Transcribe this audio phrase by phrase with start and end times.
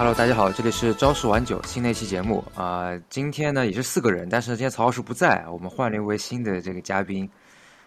[0.00, 7.28] Hello，大家好，这里是朝十晚九新的一期节目啊、今天呢也是四个人，但是今天曹老师不在，我们换了一位新的这个嘉宾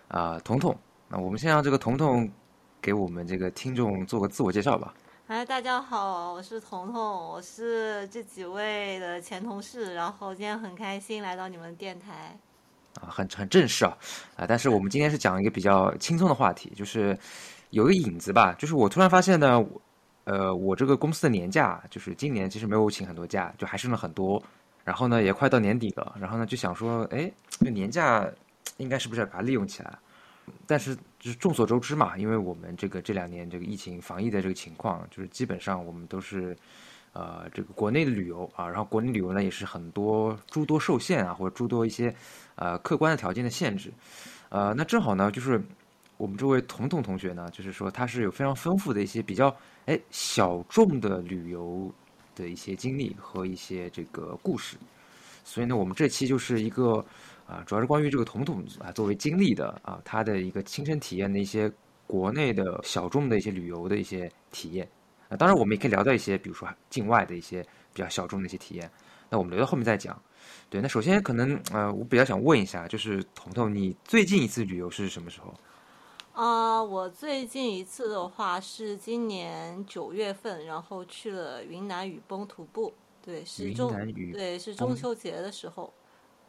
[0.10, 0.78] 啊、彤彤。
[1.08, 2.32] 那我们先让这个彤彤
[2.80, 4.94] 给我们这个听众做个自我介绍吧。
[5.26, 12.38] 哎，大家好，我是彤彤，我是这几位的前同事，然后今天很开心来到你们电台。
[13.02, 13.98] 啊，很很正式啊，
[14.36, 17.18] 啊，但是我们今天是讲一个比较轻松的话题，就是
[17.72, 19.82] 有一个引子吧，就是我突然发现呢，我
[20.26, 24.41] 呃，我这个公司的年假，就是今年其实没有请很多假，就还剩了很多，
[24.84, 28.27] 然后呢，也快到年底了，然后呢，就想说，哎，这年假
[28.77, 29.98] 应该是不是要把它利用起来？
[30.68, 36.58] 但是就是众所周知嘛，因为我们这个这两年这个疫情防疫的这个情况，就是基本上我们都是。
[37.16, 42.12] 呃，这个国内的旅游啊，然后国内旅游呢也是很多诸多受限啊，或者诸多一些
[42.55, 43.94] 呃客观的条件的限制，
[44.49, 45.62] 呃，那正好呢，就是
[46.17, 49.54] 我们这位彤彤同学呢，就是说他是有非常丰富的一些比较
[49.85, 51.93] 哎小众的旅游
[52.35, 54.77] 的一些经历和一些这个故事，
[55.43, 57.04] 所以呢，我们这期就是一个
[57.46, 61.70] 啊、主要是关于这个彤彤啊作为经历的啊他的一个亲身体验的一些
[62.07, 64.88] 国内的小众的一些旅游的一些体验。
[65.29, 67.62] 啊，当然我们也可以聊到一些，比如说境外的一些
[67.94, 68.90] 比较小众的一些体验，
[69.29, 70.19] 那我们留到后面再讲。
[70.69, 75.53] 对，那首先可能呃，我比较想问一下，就是彤彤，你最近一次旅游是什么时候？
[76.34, 82.91] 啊、我最近一次的话是今年九月份，然后去了云南雨崩徒步，
[83.23, 85.94] 对，是云中南雨对是中秋节的时候。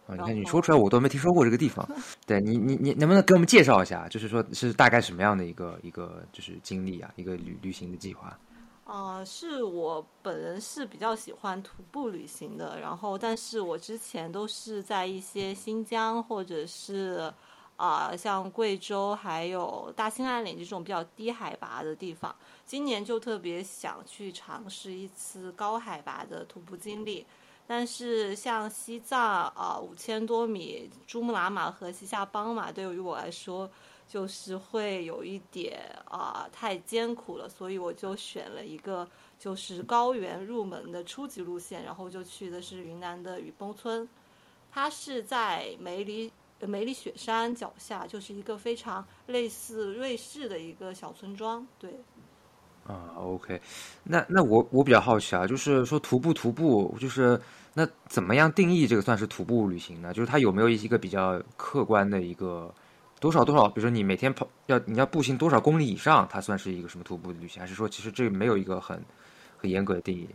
[0.06, 1.86] 啊，你看你说出来我都没听说过这个地方。
[2.26, 4.08] 对你，你你能不能给我们介绍一下？
[4.08, 8.38] 就是说是大概什么样的一个一个就是经历啊，一个旅旅行的计划？
[8.84, 17.32] 啊、是我本人是比较喜欢徒步旅行的，然后但是我之前都是在一些新疆或者是
[17.76, 27.26] 啊、像贵州还有大兴安岭这种比较低海拔的地方，今年就特别想去尝试一次高海拔的徒步经历。
[27.66, 29.18] 但是像西藏
[29.48, 33.70] 啊五千多米珠穆朗玛和西夏邦马，对于我来说
[34.06, 39.08] 就是会有一点啊、太艰苦了，所以我就选了一个
[39.38, 44.06] 就是高原入门的初级路线，然后就去的是云南的雨崩村，
[44.70, 46.30] 它是在梅里
[46.60, 51.90] 梅里雪山脚下，就是一个非常类似瑞士的一个小村庄，对。
[52.86, 53.58] 啊，OK，
[54.02, 57.40] 那那我我比较好奇啊，就是说徒步徒步，就是
[57.72, 60.12] 那怎么样定义这个算是徒步旅行呢？
[60.12, 62.70] 就是它有没有一个比较客观的一个
[63.20, 67.58] 多少多少，比如说你每天跑要你要步行多少公里以上，它算是一个什么徒步旅行？
[67.58, 69.02] 还是说其实这没有一个很
[69.56, 70.28] 很严格的定义？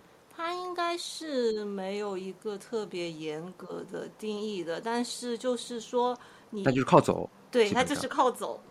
[0.79, 6.17] 它应该是没有一个特别严格的定义的，但是就是说
[6.50, 7.29] 你那就是靠走。
[7.51, 8.62] 对它就是靠走，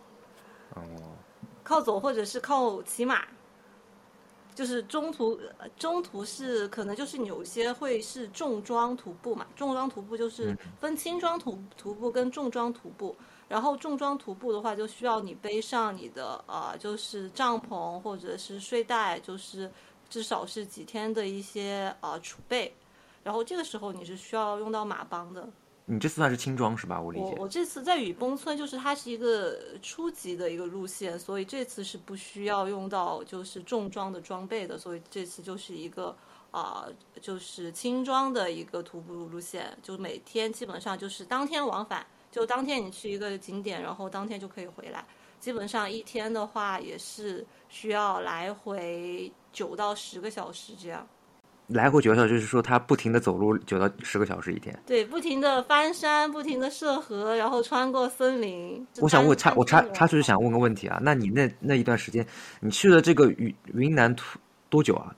[0.73, 0.81] 哦，
[1.63, 3.27] 靠走或者是靠骑马，
[4.55, 13.15] 就是中途呃中途是可能就是有些会是重装徒步嘛，重装徒步就是分轻装徒徒步跟重装徒步。
[13.47, 19.71] 然后重装徒步的话，就需要你背上你的呃，就是帐篷或者是睡袋，就是
[20.09, 22.73] 至少是几天的一些呃储备。
[23.23, 25.47] 然后这个时候你是需要用到马帮的。
[25.85, 27.01] 你这次算是轻装是吧？
[27.01, 27.25] 我理解。
[27.37, 36.15] 我我这次在雨崩村，就是它是一个初级的一个路线，所以这次是不需要用到就是重装的装备的，所以这次就是一个
[36.51, 36.87] 啊、
[37.21, 45.03] 就是轻装的一个徒步路线，就每天基本上就是当天往返，就当天你去一个景点，然后当天就可以回来。
[45.39, 51.07] 基本上一天的话也是需要来回九到十个小时这样。
[51.67, 54.77] 来回九个小时，就是说他不停的走路九到十个小时一天。
[54.87, 58.85] 对，不停的翻山，不停的涉河，然后穿过森林。
[59.01, 62.25] 我想问插我插插出去想问个问题啊，那你那那一段时间，
[62.59, 65.15] 你去了这个云云南途多久啊？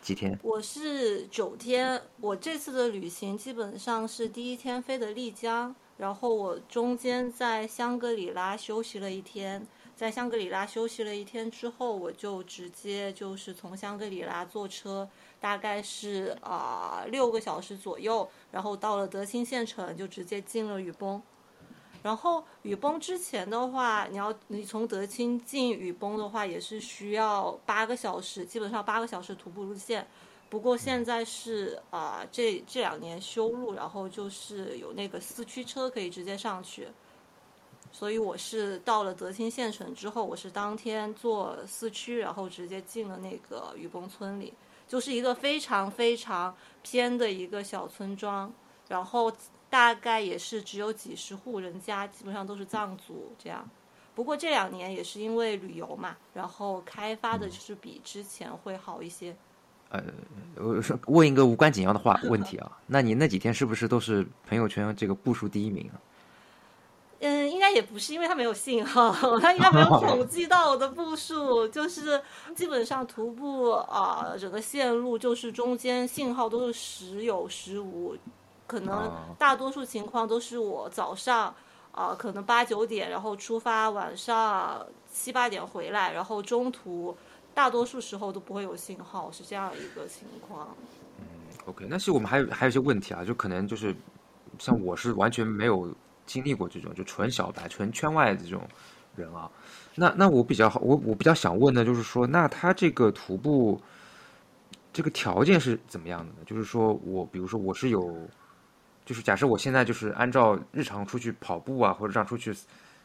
[0.00, 0.38] 几天？
[0.44, 9.66] 我是九天，我这次的旅行基本上是第一天飞的丽江，然后我中间在香格里拉休息了一天，
[9.96, 15.08] 在香格里拉休息了一天之后，我就直接就是从香格里拉坐车，
[15.40, 21.20] 大概是啊、六个小时左右，然后到了德清县城，就直接进了雨崩。
[22.00, 30.06] 然后雨崩之前的话，你要你从德清进雨崩的话，也是需要八个小时，基本上八个小时徒步路线。
[30.50, 36.88] 不过现在是啊、这这两年修路，然后就是有那个四驱车可以直接上去。
[37.92, 44.52] 所以我是到了德清县城之后，我是当天坐四驱，然后直接进了那个雨崩村里，
[44.86, 48.50] 就是一个非常非常偏的一个小村庄，
[48.88, 49.32] 然后
[49.68, 53.68] 大概也是只有几十户人家，基本上都是藏族这样。
[54.14, 59.36] 不过这两年也是因为旅游嘛，然后开发的就是比之前会好一些。
[59.90, 60.02] 呃，
[60.56, 65.96] 我说问一个无关紧要的话问题啊，那你那几天是不是都是朋友圈这个步数第一名啊？
[67.20, 71.66] 嗯，应该也不是，因为它没有信号，它应该没有统计到我的步数。
[71.66, 72.22] 就是
[72.54, 78.16] 基本上徒步啊，整个线路就是中间信号都是时有时无，
[78.68, 81.52] 可能大多数情况都是我早上
[81.90, 87.16] 啊，可能八九点然后出发，晚上七八点回来，然后中途
[87.58, 90.68] 大多数时候都不会有信号，是这样一个情况。
[91.18, 91.24] 嗯
[91.66, 93.92] ，OK，那是我们还有还有一些问题啊，就可能就是
[94.60, 95.92] 像我是完全没有。
[96.28, 98.60] 经历过这种就纯小白、纯圈外的这种
[99.16, 99.50] 人啊，
[99.94, 103.80] 那那我比较好，我我比较想问的就是说，那他这个徒步
[104.92, 106.40] 这个条件是怎么样的呢？
[106.44, 108.14] 就是说我比如说我是有，
[109.06, 112.60] 就是假设我现在就是按照日常出去跑步啊，或者这样出去这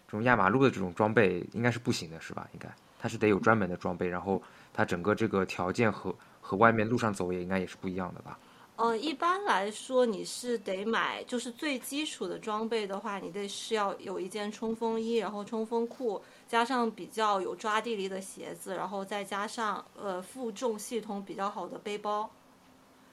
[0.09, 2.45] 种压马路的这种装备，应该是不行的，是吧？
[2.51, 2.67] 应该
[3.03, 4.41] 它是得有专门的装备，然后
[4.73, 8.39] 它整个这个条件和和外面路上走也应该也是不一样的吧？
[8.77, 22.31] 呃，一般来说，你是得买，就是最基础的装备的话，你得是要有一件冲锋衣，然后冲锋裤，加上比较有抓地力的鞋子，然后再加上呃负重系统比较好的背包，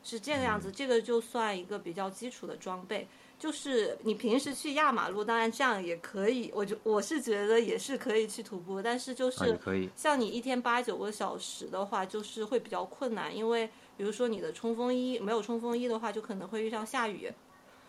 [0.05, 0.71] 是这个样子。
[0.71, 3.09] 这个就算一个比较基础的装备。
[3.41, 9.59] 就是你平时去压马路，当然这样也可以，我就我是觉得也是可以去徒步，但是就是
[9.97, 13.69] 像你一天八九个小时的话，就是会比较困难，因为。
[13.97, 17.31] 比如说你的冲锋衣没有冲锋衣的话，就可能会遇上下雨，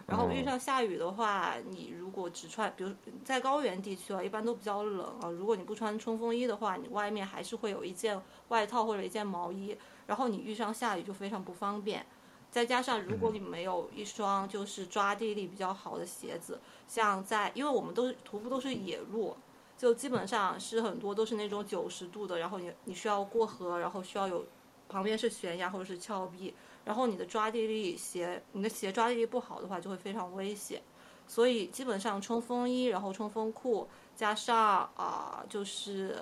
[0.06, 2.92] 然后遇上下雨的话，你如果只穿，比如
[3.24, 5.30] 在高原地区啊，一般都比较冷啊。
[5.30, 9.74] 如果你不穿冲锋衣的话，你外面还是会有一件外套或者一件毛衣，
[10.06, 12.06] 然后你遇上下雨就非常不方便。
[12.52, 19.36] 再加上如果你没有一双就是抓地力比较好的鞋子，像在因为我们都是徒步都是野路，
[19.78, 24.46] 就基本上是很多都是那种九十度的，然后你你需要过河，然后需要有。
[24.90, 26.54] 旁边是悬崖或者是峭壁，
[26.84, 30.82] 然后你的抓地力鞋，你的鞋抓地力不好的话就会非常危险，
[31.26, 33.88] 所以基本上冲锋衣，然后冲锋裤，
[34.18, 36.22] 加上啊就是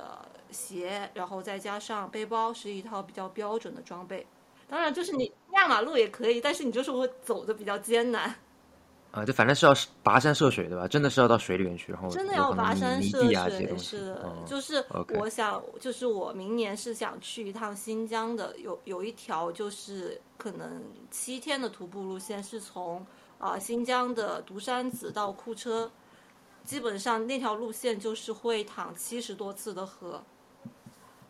[0.52, 4.28] 鞋，然后再加上背包，是一套比较标准的装备。
[4.69, 8.36] 当然，就是你压马路也可以，但是你就是会走的比较艰难。
[9.12, 9.74] 啊，就反正是要
[10.04, 10.88] 跋山涉水，对吧？
[10.88, 14.36] 真的是要到水里面去，然后真的要跋山涉水，是的。
[14.45, 14.86] 就是
[15.18, 23.04] 我想，就是我明年是想去一趟新疆的，有有一条就是可能七天的徒步路线，是从
[23.39, 25.92] 啊新疆的独山子到库车，
[26.63, 30.21] 基本上那条路线就是会淌七十多次的河，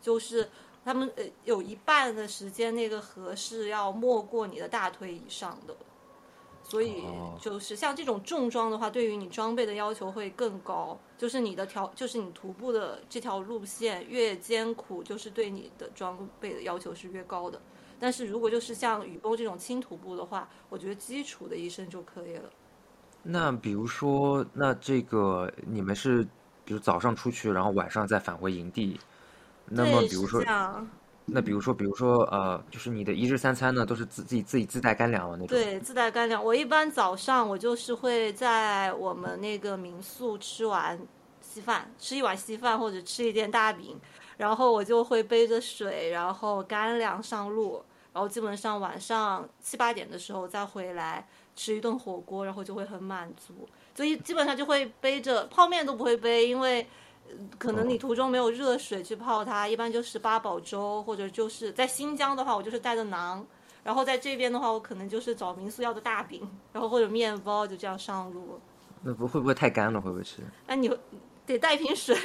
[0.01, 0.49] 就是
[0.89, 5.75] 他们呃有一半的时间那个河是要没过你的大腿以上的。
[6.63, 7.03] 所以
[7.41, 10.97] 就是像这种重装的话，对于你装备的要求会更高。
[11.17, 17.59] 就是你的条，就是你徒步的这条路线越艰苦，就是对你的装备的要求是越高的。
[17.99, 22.49] 但是如果就是像雨崩这种轻徒步的话，我觉得基础的一身就可以了。
[23.23, 26.23] 那比如说，那这个你们是，
[26.63, 28.99] 比如早上出去，然后晚上再返回营地。
[29.69, 30.43] 那么比如说。
[31.31, 35.49] 那比如说，比如说，呃，就是你的一日三餐呢，都是自自己自己自带干粮的那种。
[35.49, 36.43] 对，自带干粮。
[36.43, 40.99] 我一般早上我就是会在我们那个民宿吃完
[41.39, 43.95] 稀饭，吃一碗稀饭或者吃一件大饼，
[44.37, 53.69] 然后我就会背着水，然后干粮上路，然后基本上晚上七八点的时候再回来吃一顿火锅，然后就会很满足。
[53.93, 56.87] 所以基本上就会背着泡面都不会背，因为。
[57.57, 63.43] 可能你途中没有热水去泡它，一般就是八宝粥，或者就是在新疆的话，我就是带着馕，
[63.83, 66.41] 然后在这边的话，我可能就是找民宿要的大饼，
[66.73, 68.59] 然后或者面包，就这样上路。
[69.01, 70.01] 那不会不会太干了？
[70.01, 70.41] 会不会吃？
[70.67, 70.89] 那你
[71.45, 72.17] 得带瓶水。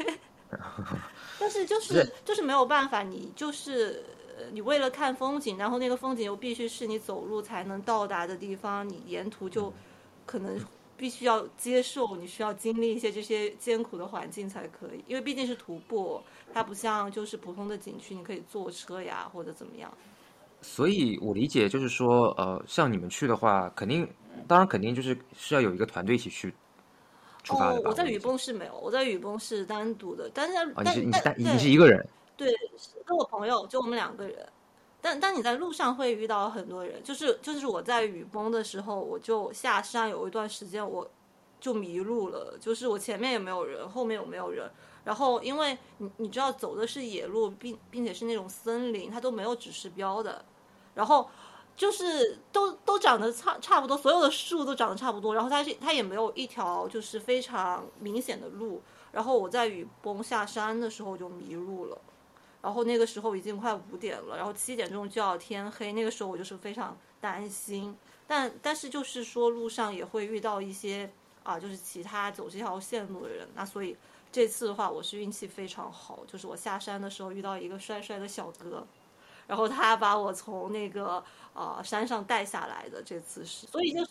[1.38, 4.04] 但是就是就是没有办法，你就是
[4.52, 9.73] 你为了看风景，然后那个风景又必须是你走路才能到达的地方，你沿途就
[10.26, 10.58] 可能。
[10.96, 16.20] 必须要接受，你需要经历一些这些艰苦的环境才可以，因为毕竟是徒步，
[16.52, 19.92] 它不像就是普通的景区，你可以坐车呀或者怎么样。
[20.62, 24.08] 所以我理解就是说，呃，像你们去的话，肯定，
[24.48, 26.54] 当然肯定就是是要有一个团队一起去
[27.42, 27.80] 出发的。
[27.84, 32.08] 我在雨崩是没有，我在雨崩是单独的，但是你是你是单你是一个人？
[32.36, 32.50] 对，
[33.04, 34.48] 跟我朋友就我们两个人。
[35.04, 41.06] 但但你在路上会遇到很多人，就是就是我在雨崩的时候，我就下山有一段时间我
[41.61, 44.70] 就迷路了，就是我前面也没有人，后面有没有人，
[45.04, 50.42] 然后因为你你知道走的是野路，并并且是那种森林，它都没有指示标的，
[50.94, 51.28] 然后
[51.76, 58.80] 就是都都长得差差不多，所有的树都长得差不多，然后它是它也没有一条就是非常明显的路，
[59.12, 61.99] 然后我在雨崩下山的时候就迷路了。
[62.64, 67.94] 然后那个时候已经快五点了，然后七点钟就要天黑，那个时候我就是非常担心。
[68.26, 71.11] 但但是就是说路上也会遇到一些
[71.42, 73.94] 啊，就是其他走这条线路的人，那所以
[74.33, 78.87] 这次的话我是运气非常好，就是我下山的时候遇到一个帅帅的小哥，
[79.47, 84.11] 然后他把我从那个呃山上带下来的，这次是，所以就是。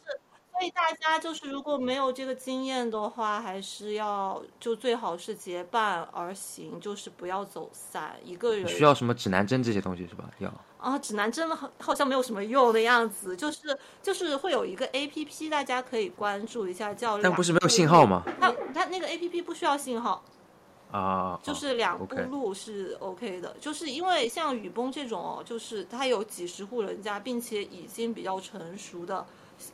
[0.64, 8.16] 所以大家就是如果没有这个经验的话，还是要就最好是结伴而行，就是不要走散。
[8.24, 10.24] 一个人需要什么指南针这些东西是吧？
[10.40, 18.24] 要啊，指南针好好像没有什么用的样子，就是就是会有一个 A P P，大家可以关注一下，叫但不是没有信号吗？
[18.40, 20.24] 它它那个 A P P 不需要信号
[20.94, 29.26] 啊，就是两步路是 O K 的，就是因为像雨崩这种哦，就是它有几十户人家，并且已经比较成熟的。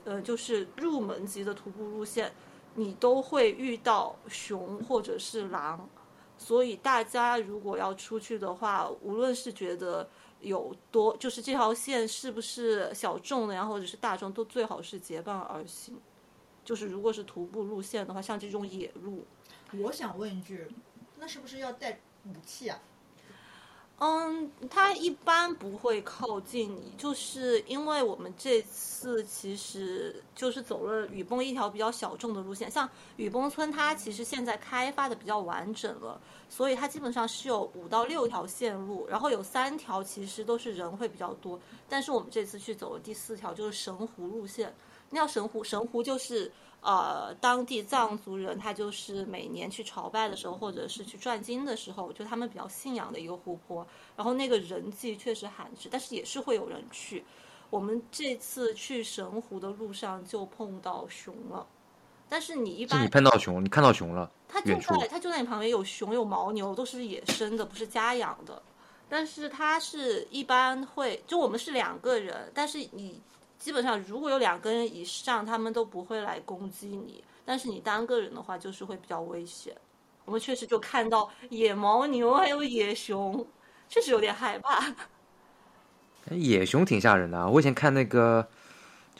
[0.05, 2.31] 呃，就是入门级的徒步路线，
[2.75, 5.89] 你都会遇到熊或者是狼，
[6.37, 10.07] 所以大家如果要出去的话，无论是觉得
[10.41, 15.99] 有多，就是这条线是不是小众的呀，或者是大众，都最好是结伴而行。
[16.63, 19.25] 就是如果是徒步路线的话，像这种野路，
[19.81, 20.67] 我想问一句，
[21.17, 22.79] 那是不是要带武器啊？
[24.01, 36.17] 嗯，他一般不会靠近你，就是因为我们这次其实就是走了雨崩一条比较小众的路线，像雨崩村，它其实现在开发的比较完整了，
[36.49, 44.73] 所以它基本上是有五到六条线路，然后有三条其实都是人会比较多，但是我们这次去走的第四条就是神湖路线，
[45.09, 46.49] 那叫神湖，神湖就是。
[46.81, 53.85] 呃，当地藏族人他就是每年去朝拜的时候，或者是去转经的时候，就他们比较信仰的一个湖泊。
[54.15, 57.25] 然后那个人迹确实罕至，但是也是会有人去。
[57.69, 61.67] 我们这次去神湖的路上就碰到熊了，
[62.29, 64.31] 但是你一般你碰到熊，你看到熊了？
[64.47, 68.61] 它就在它就在你旁边，有熊有牦牛，都是野生的，不是家养的。
[69.09, 73.21] 但是它是一般会，就我们是两个人，但是你。
[73.59, 77.23] 基本上，如果有两个人以上，他们都不会来攻击你。
[77.45, 79.75] 但是你单个人的话，就是会比较危险。
[80.25, 83.45] 我们确实就看到野牦牛还有野熊，
[83.87, 84.83] 确实有点害怕。
[86.31, 87.47] 野熊挺吓人的啊！
[87.47, 88.47] 我以前看那个。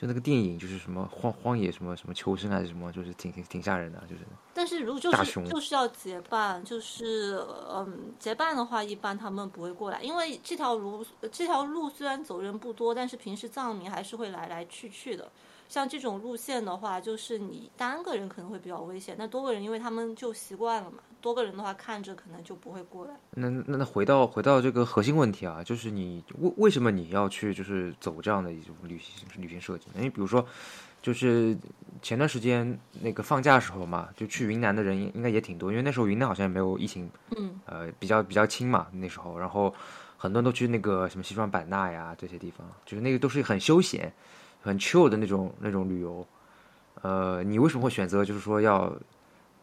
[0.00, 4.22] 就那个电影，就是什么荒荒野什么什么求生还是什么，就是挺挺挺吓人的，就是。
[4.54, 15.30] 但是如果就是就是要结伴，就是嗯结伴的话，一般他们不会过来，因为这条路这条路虽然走人不多，但是平时藏民还是会来来去去的。
[15.68, 23.12] 像这种路线的话，就是你单个人可能会比较危险，那多个人因为他们就习惯了嘛，多个人的话看着可能就不会过来。
[23.32, 29.86] 那那那回到回到这个核心问题啊，就是你为为什么你要去就是走这样的一种旅行旅行设计？
[29.94, 30.44] 因为比如说，
[31.02, 31.56] 就是
[32.02, 39.74] 前段时间那个放假时候嘛，就去云南的人应该也挺多，因为那时候云南好像也没有疫情，嗯，呃，比较比较轻嘛那时候，然后
[40.16, 44.12] 很多人都去那个什么西双版纳呀这些地方，就是那个都是很休闲。
[44.62, 46.26] 很 chill 的那种那种旅游，
[47.00, 48.94] 呃，你为什么会选择就是说要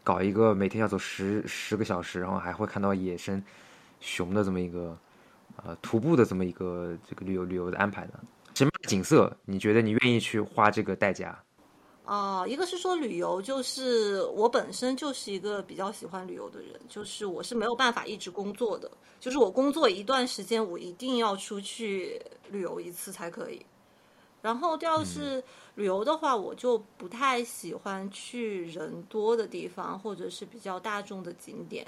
[0.08, 3.44] 搞一个每天要走十十个小时，然后还会看到野生
[4.00, 4.96] 熊的这么一个
[5.62, 8.14] 呃徒步的这么一个这个旅游旅游的安排呢？
[8.54, 11.38] 什么景色你觉得你愿意去花这个代价？
[12.06, 22.18] 啊，一个是说旅游，就是我本身就是一个比较喜欢旅游的人，就是我是没有办法一直工作的，就是我工作一段时间，我一定要出去
[22.50, 23.60] 旅游一次才可以。
[24.40, 25.42] 然后第二是
[25.74, 31.86] 旅游的话，我就不太喜欢去人多的地方，或者是比较大众的景点。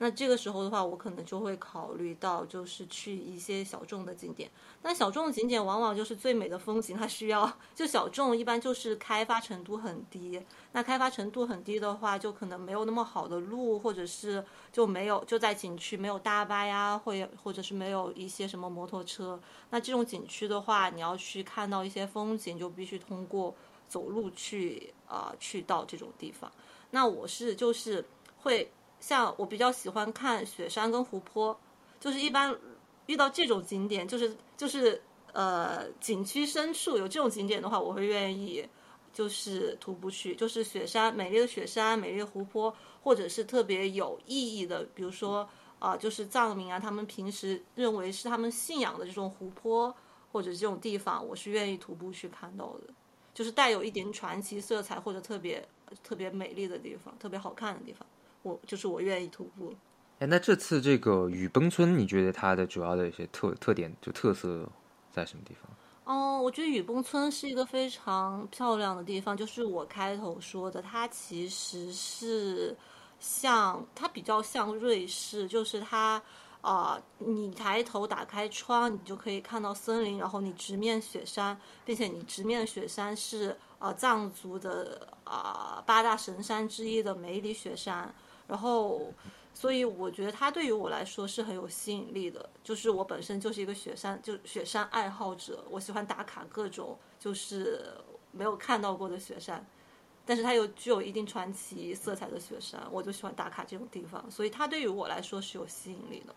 [0.00, 4.48] 那这个时候的话，我可能就会考虑到，就是去一些小众的景点。
[4.80, 10.40] 但小众的景点往往就是最美的风景，它需要就小众一般就是开发程度很低。
[10.70, 17.12] 那开发程度很低的话，就可能没有那么好的路，或者是就没有就在景区没有大巴呀，或
[17.42, 19.40] 或者是没有一些什么摩托车。
[19.70, 23.52] 那这种景区的话，你要去看到一些风景，就必须通过
[23.88, 26.48] 走路去啊去到这种地方。
[26.92, 28.04] 那我是就是
[28.36, 28.70] 会。
[29.00, 31.58] 像我比较喜欢看雪山跟湖泊，
[32.00, 32.56] 就是一般
[33.06, 35.00] 遇到这种景点，就是就是
[35.32, 38.68] 呃景区深处有这种景点的话，我会愿意
[39.12, 49.94] 就是徒步去，就是雪山美丽的雪山、美丽的湖泊，或者是特别有意义的，比如说啊，就是藏民啊，他们平时认为是他们信仰的这种湖泊
[50.32, 52.92] 或者这种地方，我是愿意徒步去看到的，
[53.32, 55.66] 就是带有一点传奇色彩或者特别
[56.02, 58.06] 特别美丽的地方，特别好看的地方。
[58.42, 59.74] 我就是我愿意徒步。
[60.18, 64.68] 哎，那这次这个雨崩村，你觉得它的主要的一些特特点就特色
[65.12, 65.70] 在什么地方？
[66.04, 72.74] 哦，我觉得雨崩村是一个非常漂亮的地方，就是我开头说的，它其实是
[73.20, 76.20] 像它比较像瑞士，就是它
[76.60, 88.12] 啊、你抬头打开窗，你就可以看到森林，然后你直面雪山，并且你直面雪山是呃藏族的啊、八大神山之一的梅里雪山，
[88.48, 89.12] 然后。
[89.54, 97.92] 所以我觉得它对于我来说是很有吸引力的，就是我本身就是一个雪山，就雪山爱好者，我喜欢打卡各种就是
[98.30, 99.66] 没有看到过的雪山，
[100.24, 106.32] 但是它又具有一定传奇色彩的雪山，我就喜欢打卡这种地方，所以它对于我来说是有吸引力的。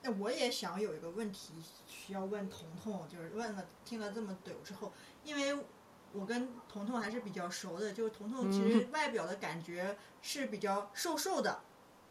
[0.00, 1.52] 那我也想有一个问题
[1.86, 4.90] 需要问彤彤，就是问了听了这么久之后，
[5.22, 5.62] 因为
[6.14, 11.60] 我跟彤彤还是比较熟的，就是彤彤其实外表的感觉是比较瘦瘦的，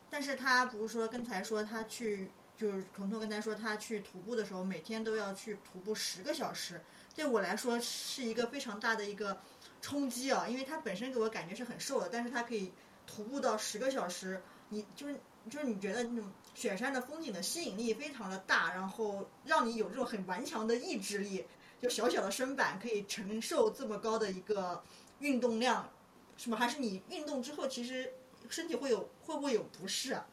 [0.10, 6.82] 但是他不是说刚才说他去，就是彤彤刚才说他去徒步的时候，每天都要去徒步十个小时，
[7.16, 9.40] 对我来说是一个非常大的一个
[9.82, 12.72] 冲击啊，因为他本身给我感觉是很瘦的，但是他可以
[13.08, 15.16] 徒步到十个小时，你就是
[15.50, 21.46] 就是你觉得那种雪山的风景的吸引力非常的大，然后让你有这种很顽强的意志力，
[21.84, 24.82] 就小小的身板可以承受这么高的一个
[25.20, 25.92] 运动量，
[26.38, 26.56] 是吗？
[26.56, 28.14] 还是你运动之后其实
[28.50, 30.26] 身体会有会不会有不适啊？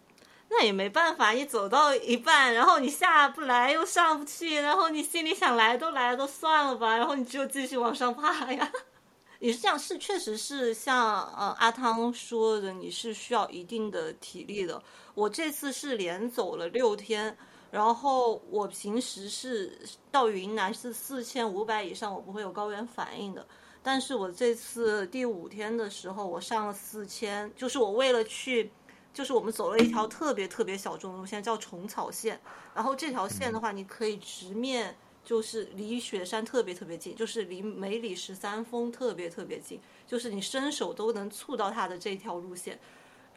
[0.49, 8.71] 那也没办法，你走到一半，然后你下不来又上不去，然后你心里想来都来，都算了吧，然后你就继续往上爬呀。
[9.41, 14.81] 也是这样，是确实是像呃阿汤说的，你是需要一定的体力的。
[15.15, 17.37] 我这次是连走了六天，
[17.71, 19.79] 然后我平时是
[20.11, 23.47] 到云南是四千五百以上，我不会有高原反应的。
[23.83, 28.71] 但是我这次第五天的时候，我上了四千，就是我为了去，
[29.15, 32.41] 就是我们走了一条特别特别小众的路线，叫虫草线。
[32.75, 42.79] 然后这条线的话，你可以直面，就是离雪山特别特别近，就是离梅里十三峰特别特别近，就是你伸手都能触到它的这条路线。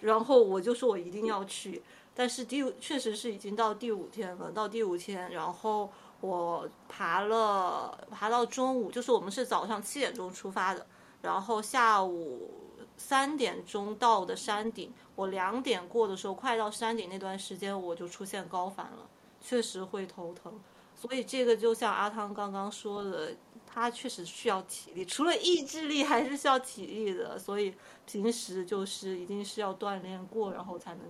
[0.02, 1.82] 然后我就说我一定要去，
[2.16, 5.90] 但是第确实是已经到第五天了，到第五天，然后
[6.22, 10.86] 我爬了爬到中午，就是我们是早上七点钟出发的，
[11.22, 12.52] 然后下午
[12.96, 19.10] 三点钟到的山顶，我两点过的时候，快到山顶那段时间我就出现高反了，
[19.42, 20.54] 确实会头疼。
[20.96, 27.38] 所以这个就像阿汤刚刚说的，它确实需要体力，除了意志力还是需要体力的。
[27.38, 27.74] 所以
[28.06, 31.04] 平时就是一定是要锻炼过，然后才能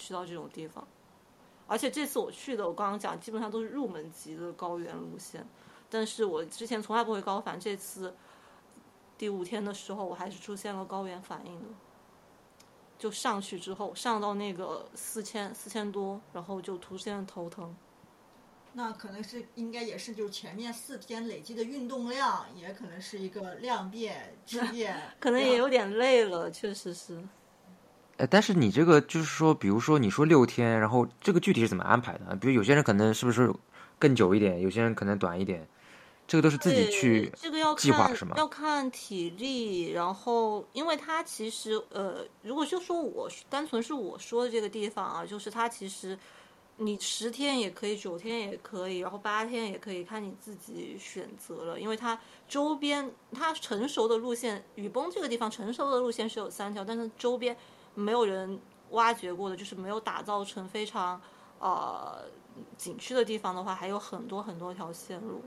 [0.00, 0.86] 去到这种地方。
[1.66, 5.46] 而且这次我去的，我刚刚讲基本上都是入门级的高原路线，
[5.88, 8.12] 但是我之前从来不会高反，这次
[9.16, 11.66] 第五天的时候，我还是出现了高原反应的。
[12.98, 17.74] 就上去之后，上到那个四千四千多，然后就出现头疼。
[18.72, 27.22] 那可能是应该也是就是前面四天累积的运动量，也可能是一个量变质 变，可能也有点累了，确实是。
[28.20, 32.36] 呃，但是你这个就是说，比如说你说六天，然后这个具体是怎么安排的？
[32.36, 33.50] 比如有些人可能是不是
[33.98, 35.66] 更久一点，有些人可能短一点，
[36.28, 38.34] 这个都是自己去这个要计划是吗？
[38.36, 46.18] 要看体力，然后因为它其实呃，如果就说我单纯是我说的这个地方啊，就是它其实
[46.76, 51.80] 你十天也可以，九天也可以，然后八天也可以，看你自己选择了。
[51.80, 57.56] 因为它周边它成熟的路线，雨崩这个地方成熟的路线是有三条，但是周边
[57.94, 58.58] 没有人
[58.90, 61.20] 挖掘过的，就是没有打造成非常
[61.58, 62.24] 呃
[62.76, 65.42] 景区的地方的话，还有很多很多条线路。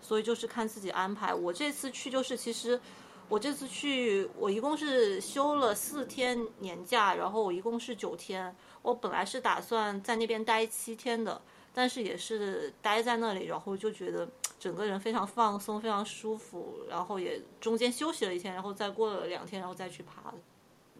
[0.00, 1.34] 所以就是看自己安排。
[1.34, 2.80] 我这次去就是其实。
[3.28, 8.54] 我这次去，我一共是休了四天年假，然后我一共是九天。
[8.82, 11.42] 我本来是打算在那边待七天的，
[11.74, 14.28] 但是也是待在那里，然后就觉得
[14.60, 20.32] 整个人非常放松，非常舒服，然后也中间休息了一天，然后再过了两天，然后再去爬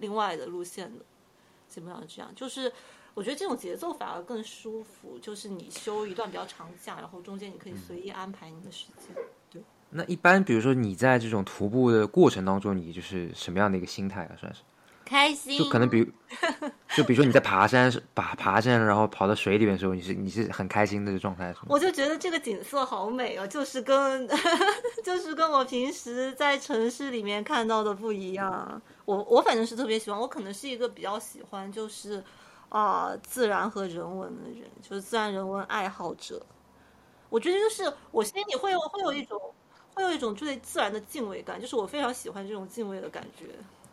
[0.01, 1.05] 另外的路线的，
[1.69, 2.31] 基本上是这样。
[2.35, 2.73] 就是
[3.15, 9.17] 我觉得这种节奏反而更舒服，就是你休一段比较长假，然后中间你可以随意安排你的时间。
[9.51, 14.37] 对那一般比如说你在这种徒步的过程当中，你就是什么样的一个心态啊？
[14.39, 14.63] 算是
[15.07, 16.07] 开心，就可能比如，
[16.97, 24.29] 就比如说你在爬山，爬爬山，然后跑到水里面的时候，你是你是很开心的状态，我就觉得这个景色好美哦，就是跟
[25.05, 28.83] 就是跟我平时在城市里面看到的不一样。
[29.05, 32.23] 我我反正是特别喜欢，我可能是一个比较喜欢就是
[32.69, 36.45] 啊、呃自然和人文的人，就是自然人文爱好者。
[37.29, 39.41] 我觉得就是我心里会有会有一种
[39.95, 43.47] 会有一种对自然的敬畏感，就是我非常喜欢这种敬畏的感觉。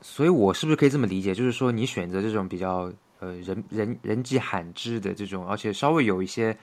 [0.03, 6.55] 所以我是不是可以这么理解，就是说你选择这种比较呃人人人迹罕至的这种，而且稍微有一些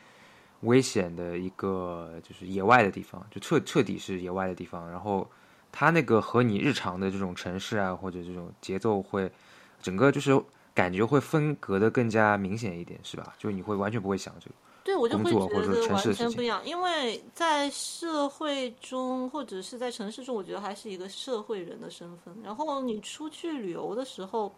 [0.61, 5.29] 危险的一个就是野外的地方，就彻彻底是野外的地方，然后
[5.73, 9.33] 它那个和你日常的这种城市啊或者这种节奏会
[9.81, 10.39] 整个就是
[10.75, 13.33] 感觉会分隔的更加明显一点，是吧？
[13.39, 14.55] 就你会完全不会想这个。
[14.83, 22.35] 对，我就会觉得完全不一样，因为在社会中或者是在城市中，我觉得还是一个社会人的身份。
[22.43, 24.55] 然后你出去旅游的时候，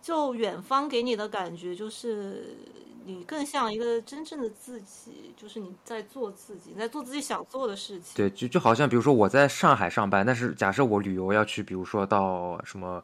[0.00, 2.56] 就远方给你的感觉就是
[3.04, 8.14] 你更像一个真正的自己，就是你在做自己，你在做自己想做的事情。
[8.14, 13.02] 对，就就好像比如说我在上海上班，但是假设我旅游要去，比如说到什么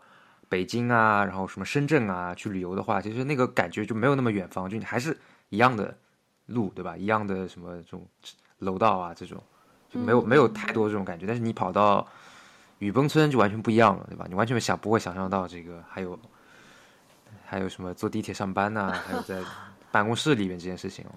[0.49, 5.17] 北京啊，然后什么深圳啊去旅游的话，其实那个感觉就没有那么远方，就你还是
[5.51, 5.95] 一样的
[6.53, 6.97] 路，对吧？
[6.97, 8.07] 一样的什么这种
[8.59, 9.43] 楼道啊，这种
[9.91, 11.27] 就没有、没有太多这种感觉。
[11.27, 12.07] 但是你跑到
[12.79, 14.27] 雨崩村就完全不一样了，对吧？
[14.29, 16.19] 你完全想不会想象到这个还有
[17.45, 19.43] 还有什么坐地铁上班呐、还有在
[19.91, 21.13] 办公室里面这件事情哦。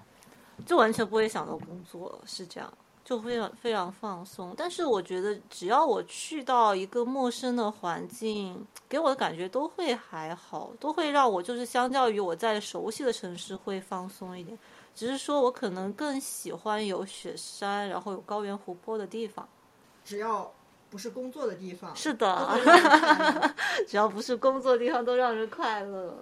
[0.64, 2.72] 就完全不会想到工作，是这样，
[3.04, 4.54] 就非常非常放松。
[4.56, 14.58] 但是我觉得，只要我去到一个陌生的环境，给我的感觉都会还好，都会让我就是相较于我在熟悉的城市会放松一点。
[14.96, 19.46] 只是说我可能更喜欢有雪山，然后有高原湖泊的地方。
[20.04, 20.50] 只要
[20.88, 22.60] 不是工作的地方，是的
[23.86, 26.16] 只要不是工作的地方，都让人快乐。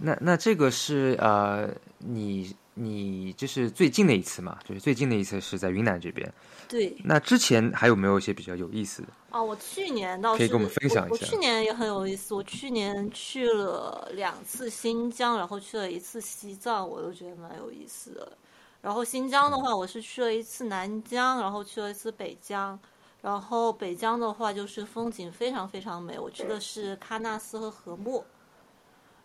[0.00, 1.68] 那那这个是呃，
[1.98, 4.58] 你你这是最近的一次嘛？
[4.62, 6.30] 就是最近的一次是在云南这边。
[6.68, 9.08] 对，那之前还有没有一些比较有意思的？
[9.30, 11.16] 啊，我去年倒是可以跟我们分享一我。
[11.16, 18.36] 我去年也很有意思，我去年去了两次新疆，然后去了一次西藏，我都觉得蛮有意思的。
[18.82, 22.78] 然后新疆的话，我是去了一次南疆，然后去了一次北疆。
[23.22, 26.18] 然后北疆的话，就是风景非常非常美。
[26.18, 28.22] 我去的是喀纳斯和禾木，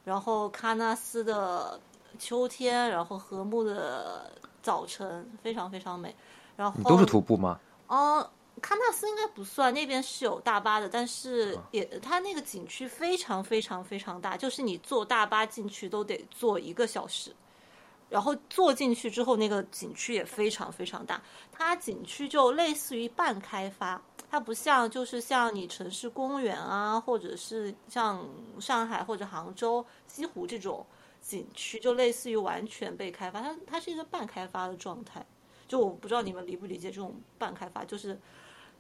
[0.06, 1.80] 然后喀纳斯的
[2.20, 6.16] 秋天，然后和睦的早晨，非常非常美。
[6.56, 7.60] 然后你都是徒步吗？
[7.88, 8.30] 哦，
[8.62, 17.36] 喀纳斯应该不算，那边是有大巴的，但是啊也它那个景区非常非常非常大，就是你坐大巴进去都得坐一个小时，
[18.10, 21.22] 然后坐进去之后，那个景区也非常非常大，
[21.52, 24.02] 它景区就类似于半开发。
[24.30, 28.26] 它不像，就是像你城市公园啊，或者是像
[28.62, 30.86] 上海或者杭州、西湖这种
[31.22, 35.26] 景区，就类似于完全被开发，它它是一个半开发的状态。
[35.68, 38.20] 就我不知道你们理不理解这种半开发，就是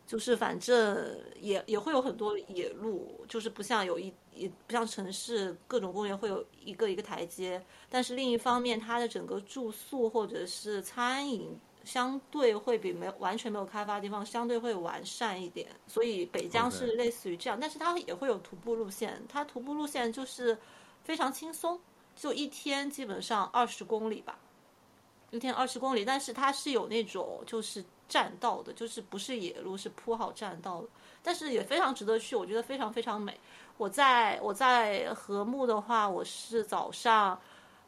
[0.05, 20.57] 就是反正也也会有很多野路，就是不像有一也不像城市各种公园会有一个一个台阶，但是另一方面，它的整个住宿或者是餐饮相对会比没有完全没有开发的地方相对会完善一点，所以北疆是类似于这样，但是它也会有徒步路线，它徒步路线就是
[21.03, 21.79] 非常轻松，
[22.15, 24.37] 就一天基本上二十公里吧。
[25.31, 30.87] 一天二十公里，但是它是有那种就是栈道的，就是不是野路，是铺好栈道的，
[31.23, 33.39] 但是也非常值得去，我觉得非常非常美。
[33.77, 37.39] 我在我在禾木的话，我是早上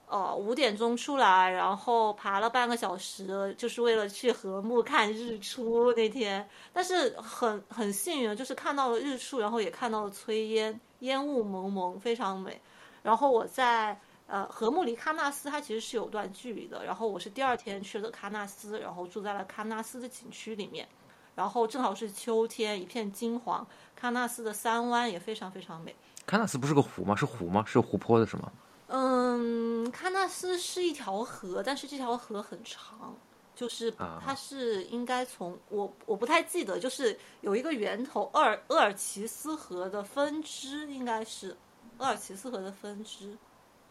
[0.07, 6.47] 呃五点钟出来，然后爬了半个小时，就是为了去禾木看日出那天。
[6.71, 12.61] 但是很很幸运，就是看到了日出，然后也看到了炊烟，烟雾蒙蒙，非常美。
[13.03, 13.99] 然后我在
[14.33, 16.83] 呃，禾木离喀纳斯它其实是有段距离的。
[16.83, 20.89] 然后我是第二天去了喀纳斯，然后住在了喀纳斯的景区里面。
[21.35, 23.63] 然后正好是秋天，一片金黄。
[23.95, 25.95] 喀纳斯的三湾也非常非常美。
[26.25, 27.15] 喀纳斯不是个湖吗？
[27.15, 27.63] 是湖吗？
[27.67, 28.51] 是湖泊的是吗？
[28.87, 33.15] 嗯，喀纳斯是一条河，但是这条河很长，
[33.53, 41.55] 就是啊它是应该从我我不太记得，就是有一个源头，厄尔厄尔齐斯河的分支，应该是
[41.99, 43.37] 厄尔齐斯河的分支，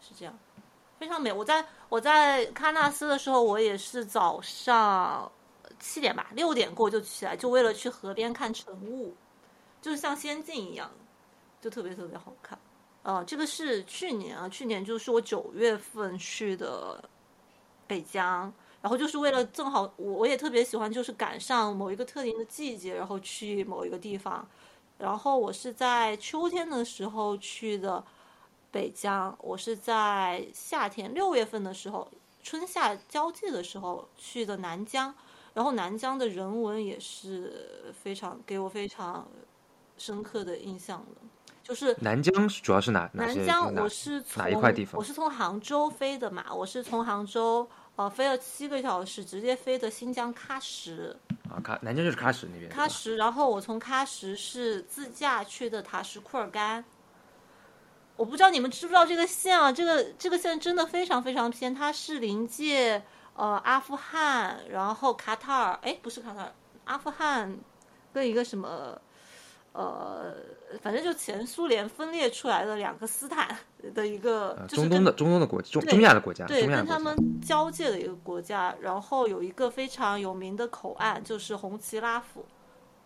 [0.05, 0.37] 是这样，
[0.99, 1.31] 非常美。
[1.31, 5.31] 我在我在喀纳斯的时候，我也是早上
[5.79, 9.15] 七点吧，六点过就起来，就为了去河边看晨雾，
[9.81, 10.91] 就是像仙境一样，
[11.61, 12.59] 就特别特别好看。
[13.03, 17.03] 呃，这个是去年啊，去年就是我九月份去的
[17.87, 24.45] 北疆，然后就是为了正好我我也特别喜欢，就是赶上某一个特定的季节，然后去某一个地方。
[24.97, 28.01] 然后我是在秋天的时候去的
[28.73, 35.13] 北疆，我是在夏天六月份的时候，春夏交际的时候去的南疆。
[35.53, 39.27] 然后南疆的人文也是非常给我非常
[39.99, 41.21] 深刻的印象的，
[41.61, 51.15] 就是南疆是主要是哪哪些南疆我是从哪一块地方我是从杭州飞的嘛，我是从杭州呃飞了七个小时，直接飞的新疆喀什。
[51.47, 51.61] 啊？
[51.63, 52.71] 喀南疆就是喀什那边。
[52.71, 56.83] 喀什，然后我从喀什是自驾去的塔什库尔干。
[58.15, 59.71] 我不知道你们知不知道这个县啊？
[59.71, 63.01] 这个这个县真的非常非常偏，它是临界
[63.35, 66.51] 呃阿富汗，然后卡塔尔，哎，不是卡塔尔，
[66.85, 67.57] 阿富汗
[68.13, 68.95] 跟一个什么
[69.71, 70.35] 呃，
[70.81, 73.57] 反正就前苏联分裂出来的两个斯坦
[73.95, 82.45] 的一个，呃就是中东的中东的国中中亚的国家，对，跟他们交界的一个国家，然后有一个非常有名的口岸，就是红旗拉甫。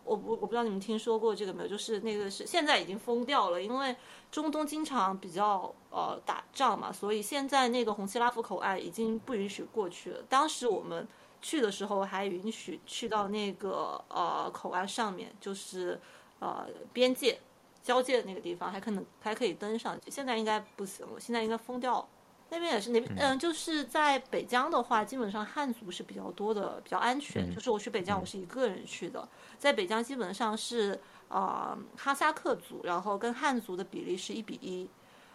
[0.07, 1.67] 我不我不知道你们听说过这个没有？
[1.69, 3.95] 就是那个是现在已经封掉了，因为
[4.31, 10.23] 中东经常比较呃打仗嘛，所以现在那个红旗拉夫口岸已经不允许过去了。
[10.29, 11.07] 当时我们
[11.41, 15.99] 去的时候还允许去到那个呃口岸上面，就是
[16.39, 17.39] 呃边界
[17.83, 20.09] 交界的那个地方，还可能还可以登上去。
[20.09, 22.07] 现在应该不行了，现在应该封掉了。
[22.49, 27.53] 那边也是那边，嗯，就是在北疆的话，基本上汉族是比较多的，比较安全。
[27.53, 34.89] 就是我去北疆，我是一个人去的，在北疆基本上是呃哈萨克族，然后跟汉族的比例是一比一。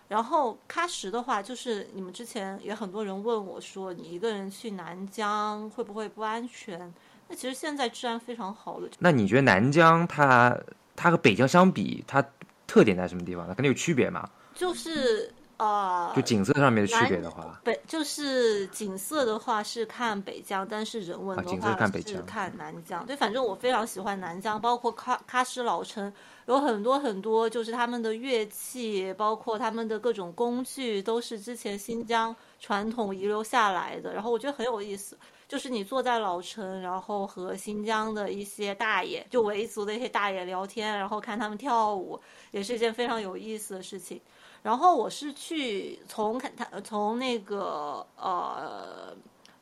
[0.08, 6.92] 然后喀什的话，就是你们之前也很多人问我说，你一个人去南疆会不会不安全？
[7.28, 10.54] 那其实现在治安非常好的，那你觉得南疆它
[10.94, 12.22] 它和北疆相比，它
[12.66, 13.46] 特点在什么地方？
[13.46, 14.28] 它肯定有区别嘛？
[14.54, 23.06] 就是呃，就景色上面的区别的话，北就是景色的话是看北疆，但是人文的话是看南疆。
[23.06, 26.12] 对，反正我非常喜欢南疆，包括喀喀什老城，
[26.46, 34.12] 有很多很多就是他们的乐器，包括他们的各种工具，都是之前新疆传统遗留下来的。
[34.12, 42.20] 然后我觉得很有意思，就是你坐在老城，然后和新疆的一些大爷，就维族的一些大爷聊天，然后看他们跳舞，
[42.50, 44.20] 也是一件非常有意思的事情。
[44.62, 49.12] 然后我是去从看他从那个呃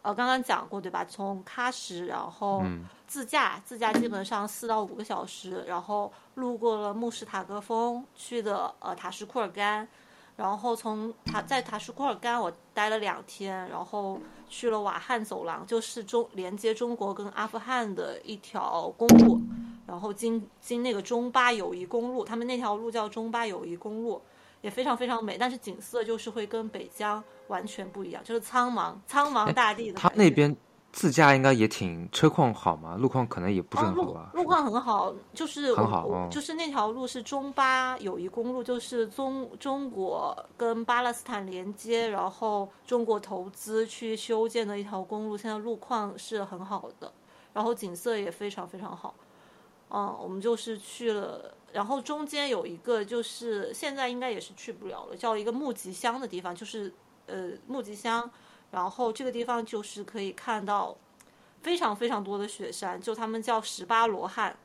[0.03, 1.03] 呃刚刚讲过对吧？
[1.05, 2.63] 从喀什，然后
[3.07, 9.89] 自驾，自驾基本上四到五个小时，然后路过了慕士塔格峰，去的呃塔什库尔干，
[10.37, 19.41] 然后从塔在塔什库尔干我待了两天，然后去了瓦汉走廊，就是中连接中国跟阿富汗的一条公路，
[19.87, 24.21] 然后经经那个中巴友谊公路，他们那条路叫中巴友谊公路。
[24.63, 30.11] 也非常非常美，但是景色就是会跟北疆完全不一样，就是苍茫苍茫大地的它。
[30.15, 30.55] 那边
[30.93, 34.31] 自驾应该也挺车况好嘛，路况可能也不是很好吧？
[34.35, 47.13] 路况很好，就是很好哦就是那条路是中巴友谊公路，就是中中国跟巴勒斯坦连接，然后中国投资去修建的一条公路，现在路况是很好的，
[47.55, 49.15] 然后景色也非常非常好。
[49.91, 56.93] 嗯，我们就是去了，然后中间有一个就是现在应该也是去不了了，叫一个木吉乡的地方，就是
[57.27, 58.31] 呃木吉乡，
[58.71, 60.97] 然后这个地方就是可以看到
[61.63, 64.57] 非常非常多的雪山，就他们叫十八罗汉。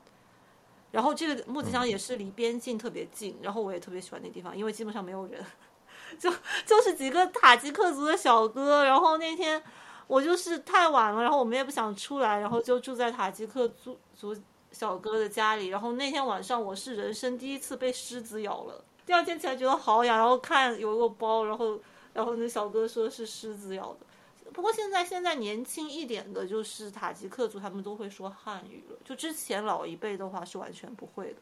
[0.92, 5.44] 然后这个木吉乡也是离边境特别近，然后我也特别喜欢那地方，因为基本上没有人，
[6.18, 6.32] 就
[6.64, 8.84] 就是几个塔吉克族的小哥。
[8.84, 9.62] 然后那天
[10.06, 14.34] 我就是太晚了，然后我们也不想出来，然后就住在塔吉克族族
[14.72, 15.68] 小哥的家里。
[15.68, 21.80] 然后那天晚上我是人生第一次被狮子咬了，第二天起来觉得好痒，然后看有一个包，然后
[22.12, 24.50] 然后那小哥说是狮子咬的。
[24.52, 28.96] 不过现在现在年轻一点的，就是塔吉克族，他们都会说汉语了。
[29.04, 31.36] 就之前老一辈的话是完全不会的。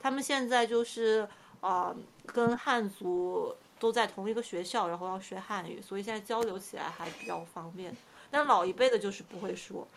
[0.00, 1.26] 他们现在就是
[1.60, 7.96] 啊、跟汉族都在同一个学校，然后要学汉语，所以现在交流起来还比较方便。
[8.30, 9.88] 但老一辈的就是不会说。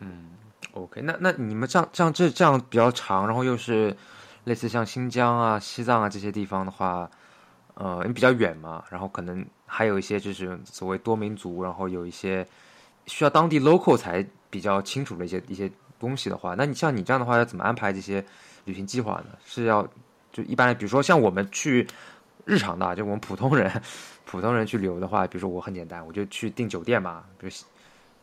[0.00, 0.30] 嗯
[0.72, 3.96] OK，那那你们这样这样这这样比较长，然后又是
[4.44, 7.08] 类似像新疆啊、西藏啊这些地方的话，
[7.74, 12.46] 呃，因为比较远嘛，然后可能还有一些就是所谓多民族，然后有一些
[13.06, 18.24] 需要当地 local 才比较清楚的一些一些东西的话，那你像你这样的话，要怎么安排这些
[18.64, 19.26] 旅行计划呢？
[19.44, 19.86] 是要
[20.32, 21.86] 就一般，比如说像我们去
[22.44, 23.70] 日常的，就我们普通人
[24.26, 27.52] 普通人去旅游的话，比如说我很简单，我就去订酒店嘛，比如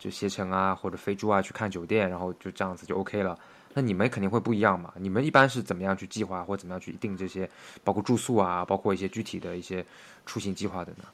[0.02, 3.38] 就携程啊或者飞猪啊去看酒店，然后就这样子就 OK 了。
[3.76, 4.92] 那你们肯定会不一样嘛？
[4.98, 7.48] 你们一般是怎么样去计划，或者怎么样去定这些，
[7.84, 9.86] 包括住宿啊，包括一些具体的一些
[10.26, 11.06] 出行计划的呢？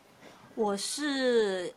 [0.55, 1.71] 我是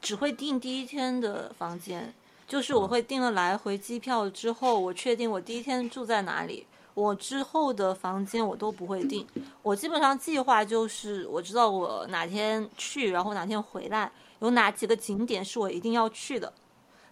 [0.00, 2.12] 只会订第一天的房间，
[2.48, 6.66] 就是我会订了来回机票之后，我确定我第一天住在哪里，
[6.98, 9.24] 我之后的房间我都不会订。
[9.62, 16.52] 我基本上计划就是我知道我哪天去，然后哪天回来，有哪几个景点是我一定要去的。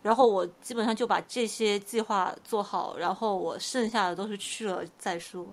[0.03, 5.47] 然后我基本上就把这些计划做好，然后我剩下的都是去了再说。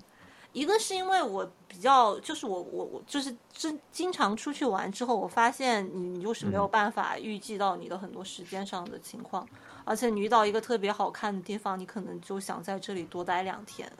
[0.51, 9.47] 一个是因为我比较，就是我我我就是真经常出去玩之后，我发现你你就是没有办法预计到你的很多时间上的情况，
[9.83, 13.91] 而且你遇到一个特别好看的地方，你可能就想在这里多待两天，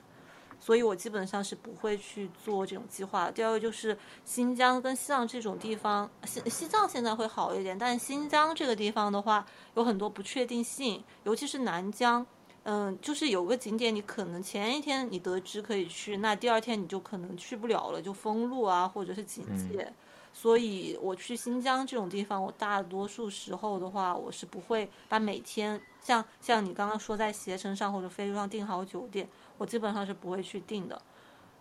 [0.64, 3.30] 所以我基本上是不会去做这种计划。
[3.30, 9.46] 第二个就是新疆跟西藏这种地方，西西藏现在会好一点，但新疆这个地方的话
[9.76, 12.26] 有很多不确定性，尤其是南疆。
[12.66, 19.92] 嗯，就是有个景点，你可能前一天你得知可以去，那第二天你就可能去不了了，就封路啊，或者是警戒。
[20.36, 31.00] 所以我去新疆这种地方，我大多数时候的话，我是不会把每天像像你刚刚说在携程上或者飞猪上订好酒店，我基本上是不会去订的。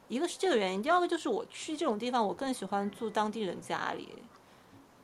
[0.09, 4.09] 一个是这个原因，第二个就是我去这种地方，我更喜欢住当地人家里。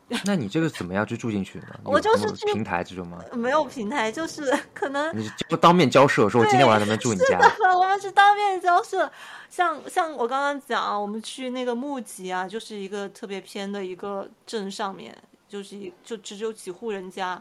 [0.25, 1.67] 那你这个怎么样去住进去呢？
[1.85, 3.23] 我就是平台这种吗？
[3.33, 7.39] 没有平台，就是 可能你不当面交涉，说我今天晚上能不能住你家？
[7.77, 9.11] 我们是当面交涉。
[9.51, 15.17] 像像我刚刚讲啊，我们去那个木吉啊，就是一个特别偏的一个镇上面，
[15.49, 17.41] 就是一就只有几户人家。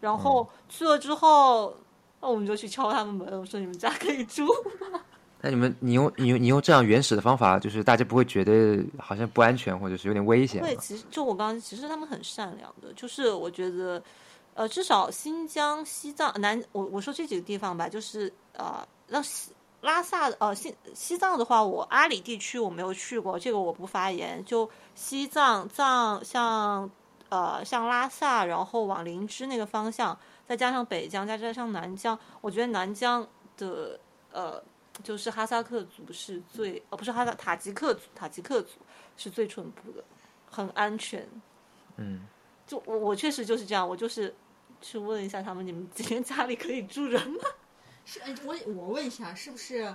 [0.00, 1.76] 然后去了之后，
[2.20, 4.46] 那我们就去敲他们门，我说你们家可以住
[4.92, 5.00] 吗？
[5.40, 10.60] 那你们，你用你用你用这样原始的方法，就是大家不会觉得好像不安全，或者是有点危险。
[10.60, 14.02] 对，其实就我刚刚，其实他们很善良的，就是我觉得，
[14.54, 24.44] 呃，至少新疆、西藏、南，我我说这几个地方吧，就是呃，让西拉萨呃西西藏的话，我阿里地区我没有去过，这个我不发言。
[24.44, 26.90] 就西藏藏像
[27.28, 33.24] 呃像拉萨，然后往林芝那个方向，再加上北疆，再加上南疆，我觉得南疆
[33.56, 34.00] 的
[34.32, 34.60] 呃。
[35.02, 38.70] 就是哈萨克族是最，哦，不是哈萨塔吉克族，塔吉克族
[39.16, 40.02] 是最淳朴的，
[40.50, 41.26] 很安全。
[41.96, 42.26] 嗯，
[42.66, 44.34] 就我我确实就是这样，我就是
[44.80, 47.44] 去问一下他们，你们今天家里可以住人吗？
[48.04, 49.94] 是，我我问一下，是不是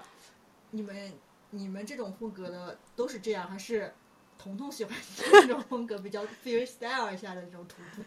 [0.71, 1.13] 你们
[1.49, 3.93] 你们这种风格的都是这样，还是
[4.37, 8.03] 彤彤喜欢这种风格比较 freestyle 一下的这种徒步？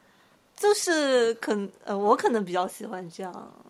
[0.56, 3.69] 就是可呃，我可能比较喜欢这样。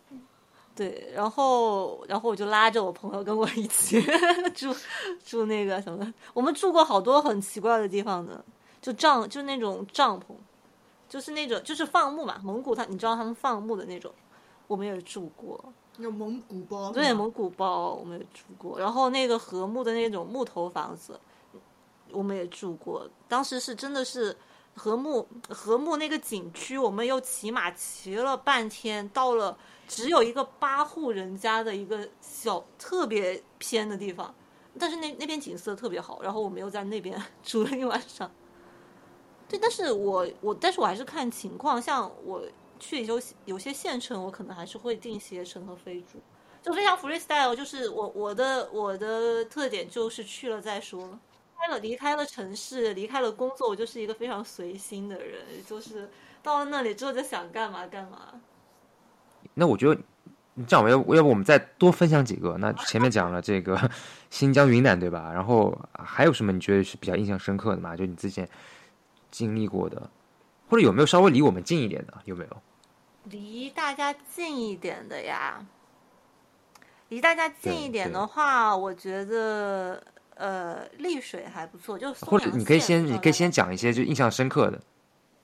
[0.73, 4.01] 对，然后，然后我就拉着我朋友跟我一起
[4.55, 4.73] 住
[5.23, 8.43] 住那个什么，我们住过好多很奇怪的地方的，
[8.81, 10.33] 就帐，就那种帐篷，
[11.09, 14.11] 就是那种就是放牧嘛，蒙古他你知道他们放牧的那种，
[14.67, 15.63] 我们也住过。
[15.97, 16.91] 有蒙古包。
[16.91, 21.19] 对，蒙古包我们也住过，然后那个和睦的那种木头房子，
[22.11, 24.35] 我们也住过，当时是真的是。
[24.75, 29.57] 和睦和睦那个景区，我们又骑马骑了半天，到了
[29.87, 34.33] 只有一个八户人家的一个小特别偏的地方，
[34.79, 38.31] 但是那那边景色特别好，然后我们又在那边 住了一晚上。
[39.49, 42.41] 对，但是我我但是我还是看情况，像我
[42.79, 46.17] 去有有些县城，我可能还是会订携程和飞猪，
[46.63, 51.19] 就非常 freestyle，就是我我的我的特点就是去了再说。
[51.61, 56.09] 开了，离开了城市，离开了工作，我就是一个非常随心的人，就是
[56.41, 58.41] 到了那里之后就想干嘛干嘛。
[59.53, 60.01] 那我觉得，
[60.67, 62.57] 这样，要要不我们再多分享几个？
[62.57, 63.77] 那前面讲了这个
[64.29, 65.31] 新疆、云南，对吧？
[65.33, 67.95] 然后还有什么你觉得是比较印象深刻的吗？
[67.95, 68.47] 就你之前
[69.29, 70.09] 经历过的，
[70.69, 72.13] 或者有没有稍微离我们近一点的？
[72.25, 72.61] 有没有？
[73.25, 75.65] 离大家近一点的呀？
[77.09, 80.03] 离大家近一点的话，我觉得。
[80.41, 84.81] 呃，丽水还不错，就或者你可以先，你可以先讲一些就印象深刻的，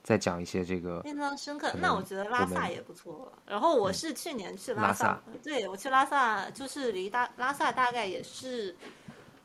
[0.02, 1.72] 再讲一些这个印象深刻。
[1.80, 3.32] 那我觉得拉萨也不错。
[3.46, 8.76] 然后我是去年去拉萨，对我去拉萨就是离大拉萨大概也是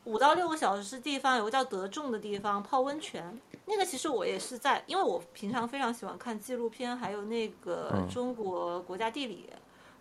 [0.05, 3.39] 五到六个小时地方，有个叫德仲的地方泡温泉。
[3.65, 9.47] 那个其实我也是在，因为我平常非常喜欢看纪录片，还有那个中国国家地理。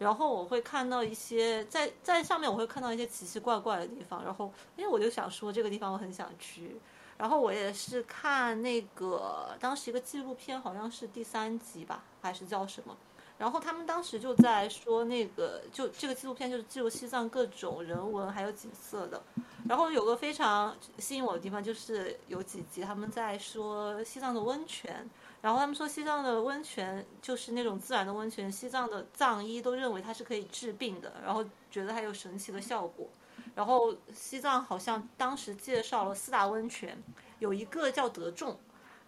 [0.03, 4.23] 然后我会看到一些在在上面，我会看到一些奇奇怪怪的地方。
[4.25, 6.81] 然后，因为我就想说这个地方我很想去。
[7.17, 12.97] 然后我也是看那个当时一个纪录片，好像是第三集吧，还是叫什么？
[13.39, 19.23] 然后他们当时就在说那个，就这个纪录片就是记录西藏各种人文还有景色的。
[19.69, 25.09] 然后有个非常吸引我的地方，就是有几集他们在说西藏的温泉。
[25.43, 33.09] 然后他们说西藏的温泉就是那种自然的温泉，西藏的藏医都认为它是可以治病的，然后觉得它有神奇的效果。
[33.55, 36.97] 然后西藏好像当时介绍了四大温泉，
[37.41, 38.59] 有一个叫德仲，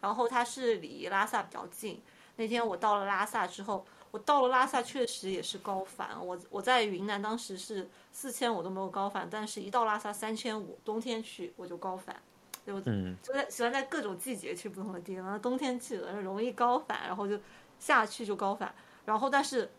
[0.00, 2.02] 然后它是离拉萨比较近。
[2.36, 6.10] 那天我到了拉萨之后，我到了拉萨确实也是高反。
[6.20, 12.20] 我我在云南当时是四千我都没有高反，但是一到拉萨三千五，冬天去我就高反。
[12.66, 17.38] 就就在喜欢在各种季节去不同的地方，冬天去了容易高反，然后就
[17.78, 19.70] 下去就高反，然后但是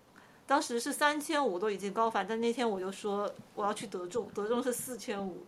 [0.46, 5.44] 当时是三千五都已经高反，但那天我就说我要去德仲，德仲是四千五，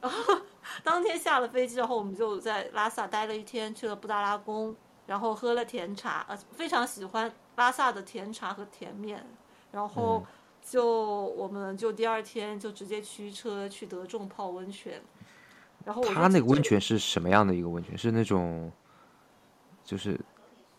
[0.00, 0.40] 然后
[0.82, 4.74] 当天下了飞机，然后我们就在拉萨待了一天，去了布达拉宫，
[5.06, 9.24] 然后喝了甜茶，呃非常喜欢拉萨的甜茶和甜面，
[9.70, 10.26] 然后
[10.60, 15.00] 就我们就第二天就直接驱车去德众泡温泉。
[15.84, 17.96] 然后他那个温泉是什么样的一个温泉？
[17.96, 18.70] 是那种，
[19.84, 20.18] 就是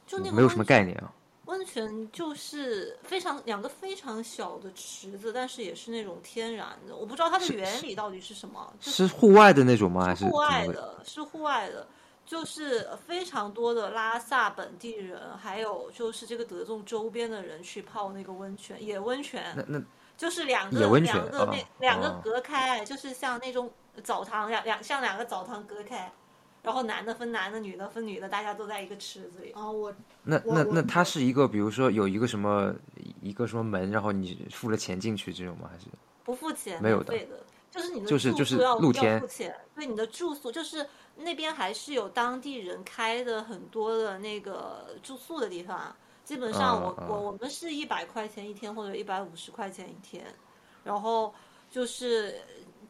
[0.05, 1.11] 就那没有什么概念啊。
[1.45, 10.05] 温泉就是非常两个非常小的池子，但是也是那种天然的，我不知道它的原理到底是什么，就是户外的那种吗？
[10.05, 11.01] 还是户外的？
[11.03, 11.85] 是户外的，
[12.25, 19.53] 就是非常多的拉萨本地人，还有就是这个德宗周边的人去泡那个温泉，野温泉。
[19.57, 19.83] 那那
[20.15, 23.69] 就是两个两个那两个隔开，就是像那种
[24.03, 26.11] 澡堂两两像两个澡堂隔开。
[26.63, 29.51] 然后男的分男的，女的分女的，大家都在一个池子里。
[29.55, 32.71] 哦，我那那那它是一个，比如说有一个什么
[33.19, 35.67] 一个什么门，然后你付了钱进去这种吗？
[35.73, 35.87] 还是
[36.23, 36.79] 不付钱？
[36.79, 37.17] 没有的，
[37.71, 39.59] 就是你的就是就是露天付钱。
[39.73, 40.85] 对，你的住宿就是
[41.15, 45.95] 那边还是有当地人开的很多的那个住宿的地方。
[46.23, 50.23] 基本上我我我们是一百块钱一天或者一百五十块钱一天，
[50.83, 51.33] 然后
[51.71, 52.39] 就是。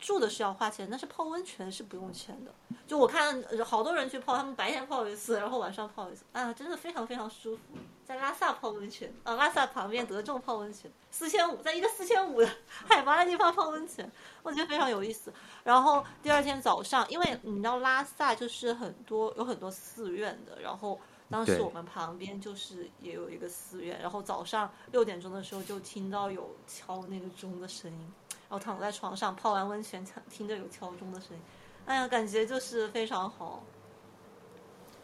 [0.02, 2.52] 住的是要花钱，但是泡温泉是不用钱的。
[2.88, 7.62] 就我看好多人去泡，他们白天泡一次，然后晚上泡一次，啊，真的非常非常舒服。
[8.04, 14.12] 在拉萨泡温泉，啊，拉萨旁边德众泡温泉，四千五，在一个四千五的海拔的地方泡温泉，
[14.44, 15.32] 我觉得非常有意思。
[15.64, 21.00] 然后第二天早上，因为你知道拉萨就是很多有很多寺院的，然后
[21.30, 28.14] 当时我们旁边就是也有一个寺院，然后早上六点钟的时候就听到有敲那个钟的声音。
[28.52, 31.42] 然后躺在床上泡完温泉，听着有敲钟的声音，
[31.86, 33.64] 哎呀，感觉就是非常好。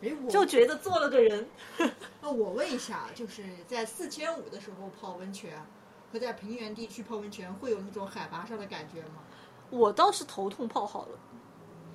[0.01, 1.47] 哎，我就觉得做了个人。
[2.21, 5.65] 那我问一下，就是在四千五的时候泡温泉，
[6.11, 9.21] 和在平原地区泡温泉会有那种海拔上的感觉吗？
[9.69, 11.17] 我倒是头痛泡好了，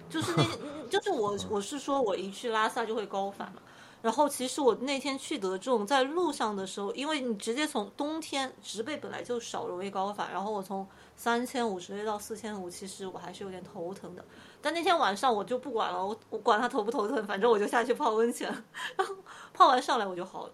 [0.08, 0.42] 就是那，
[0.88, 3.60] 就是我我是说我一去拉萨就会高反嘛。
[4.02, 10.32] 然后其实我那天去德众，在路上的时候，因为你直接从冬天植被本来就少，容易高反。
[10.32, 10.86] 然后我从
[11.16, 14.24] 三千五直接到四千五，其实我还是有点头疼的。
[14.60, 18.52] 但那天晚上我就不管了，我我管他头不头疼，反正我就下去泡温泉。
[18.96, 19.14] 然后
[19.54, 20.52] 泡完上来我就好了。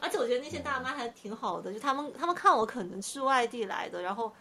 [0.00, 4.32] 而且我觉得那些大妈还挺好的，就他们他们看我可能是外地来的，然后。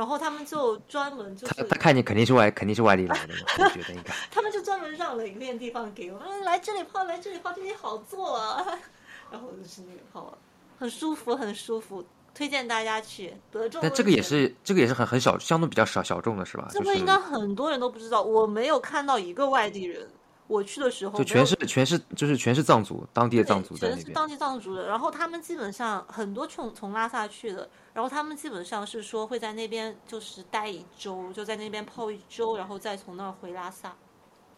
[0.00, 4.14] 然后他们就专门就是他他看你肯定是外肯定是外地来的， 我觉得应该。
[4.30, 8.64] 他们就专门让了一片地方给我，们，来这里泡，来这里泡，这里好坐啊。
[9.30, 10.38] 然后我就是那里泡了，
[10.78, 12.02] 很舒服，很舒服，
[12.34, 13.78] 推荐大家去德州。
[13.82, 16.66] 但这个也是这个也是很很小，相对比较小小众的是吧？
[16.70, 20.08] 这个应该很多人都不知道，我没有看到一个外地人。
[20.50, 24.88] 我去的时候就全是全是就是全是藏族，当地的藏族全是当地藏族的。
[24.88, 33.96] 然后他们基本上很多从从拉萨去的，然后他们基本上是说会在那边就是待一周，就在那边泡一周，然后再从那儿回拉萨。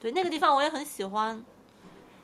[0.00, 1.44] 对，那个地方我也很喜欢。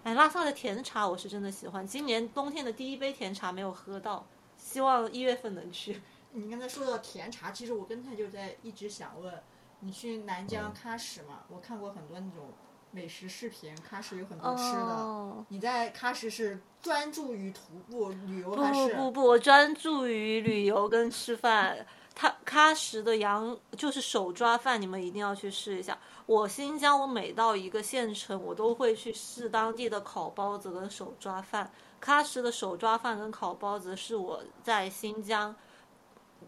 [0.02, 1.86] 哎，拉萨的甜茶我是真的喜欢。
[1.86, 4.24] 今年冬天的第一杯甜茶没有喝到，
[4.56, 6.00] 希望一月份能去。
[6.32, 9.34] 你刚才说到甜茶，其实我刚才就在一直想问，
[9.80, 11.40] 你去南疆喀什嘛？
[11.50, 12.48] 我看过很多那种。
[12.90, 15.44] 美食视频，喀什有很多吃的。
[15.48, 18.94] 你在喀什是专注于徒步旅游还是？
[18.94, 21.86] 不不不，我专注于旅游跟吃饭。
[22.14, 25.96] 它喀什的羊就是手抓饭，你们一定要去试一下。
[26.26, 31.70] 我新疆，我每到一个县城，我都会去试当地的烤包子跟手抓饭。
[32.02, 35.54] 喀什的手抓饭跟烤包子是我在新疆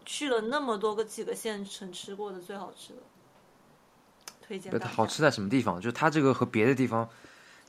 [0.05, 3.01] 去了那么多个几个县城吃过的最好吃的。
[4.87, 5.75] 好吃在什么地方？
[5.75, 7.07] 就是它这个和别的地方，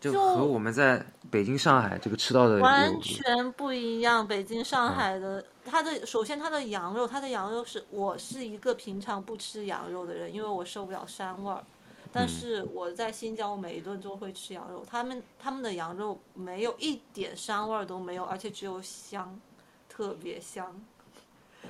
[0.01, 4.27] 就和我们在北京、上海这个吃到的完全不一样。
[4.27, 11.63] 北京、上海的，它的首先它的羊肉，它的羊肉是我是一个平常不吃羊肉的人，因为我受不了膻味儿。
[12.13, 14.85] 但是我在新疆，我每一顿都会吃羊肉。
[14.91, 19.41] 他们他们的羊肉没有一点膻味儿都没有，而且只有香，
[19.89, 20.75] 特别香。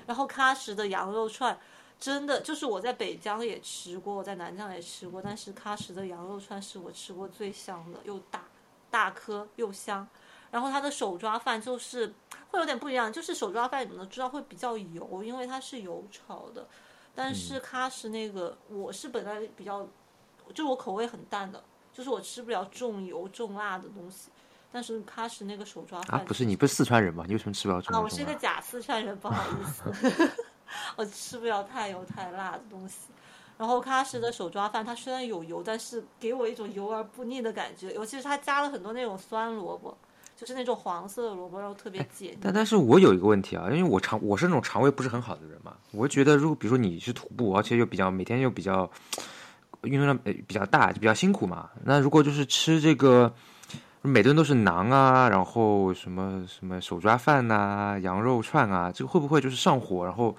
[0.06, 1.56] 然后喀什的羊肉串。
[2.02, 8.42] 真的就是我在北疆也吃过，我在南疆也吃过，但是喀什的羊肉串是我吃过最香的，又大
[8.90, 10.04] 大颗又香。
[10.50, 12.12] 然后它的手抓饭就是
[12.50, 16.66] 会有点不一样，就是手抓饭你们都知道会比较油，因为它是油炒的。
[17.14, 19.86] 但是喀什那个我是本来比较，
[20.52, 24.28] 就我口味很淡的，就是我吃不了重油重辣的东西。
[24.72, 27.22] 但是喀什那个手抓饭啊，不是你不是四川人吗？
[27.28, 28.00] 你为什么吃不了重油？
[28.00, 30.30] 啊，我是一个假四川人，不好意思。
[30.96, 33.08] 我吃不了太油太辣的东西，
[33.58, 39.96] 然后喀什的手抓饭，它虽然有油，但是给我一种油而不腻的感觉，尤其是它加了很多那种酸萝卜，
[40.36, 42.38] 就是那种黄色的萝卜，然后特别解腻。
[42.40, 48.90] 但但是我有一个问题啊，因为我肠我是那种肠胃不是很好的人嘛，我觉得如果比如说你去徒步，而且又比较每天又比较
[49.82, 53.32] 运动量比较大，就比较辛苦嘛，那如果就是吃这个
[54.00, 60.36] 每顿都是馕啊，然后什么什么手抓饭呐、羊肉串啊，这个会不会就是上火，然后？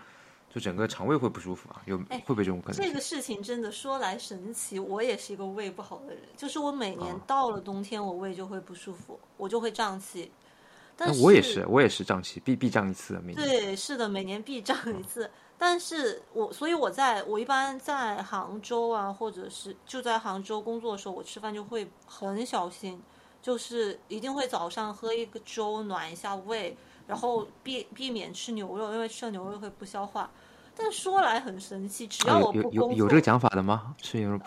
[0.54, 1.82] 就整个肠胃会不舒服啊？
[1.86, 2.78] 有会不会这种可能？
[2.78, 6.22] 这个事情真的说来神奇，我也是一个胃不好的人。
[6.38, 10.32] 就是我每年到了冬天，我胃就会不舒服，我就会胀气。
[10.96, 13.36] 但是那我也是，我也是胀气，必必胀一次每年。
[13.36, 15.28] 对，是的，每年必胀一次。
[15.58, 23.02] 但是我，所以我在我一般在杭州啊，或者是就在杭州工作的时候，我吃饭就会很小心，
[23.42, 26.78] 就是一定会早上喝一个粥暖一下胃，
[27.08, 30.30] 然后避避免吃牛肉，因为吃了牛肉会不消化。
[30.76, 33.96] 但说来很神奇，只要啊我不工作，有这个讲法的吗？
[34.02, 34.40] 吃牛肉？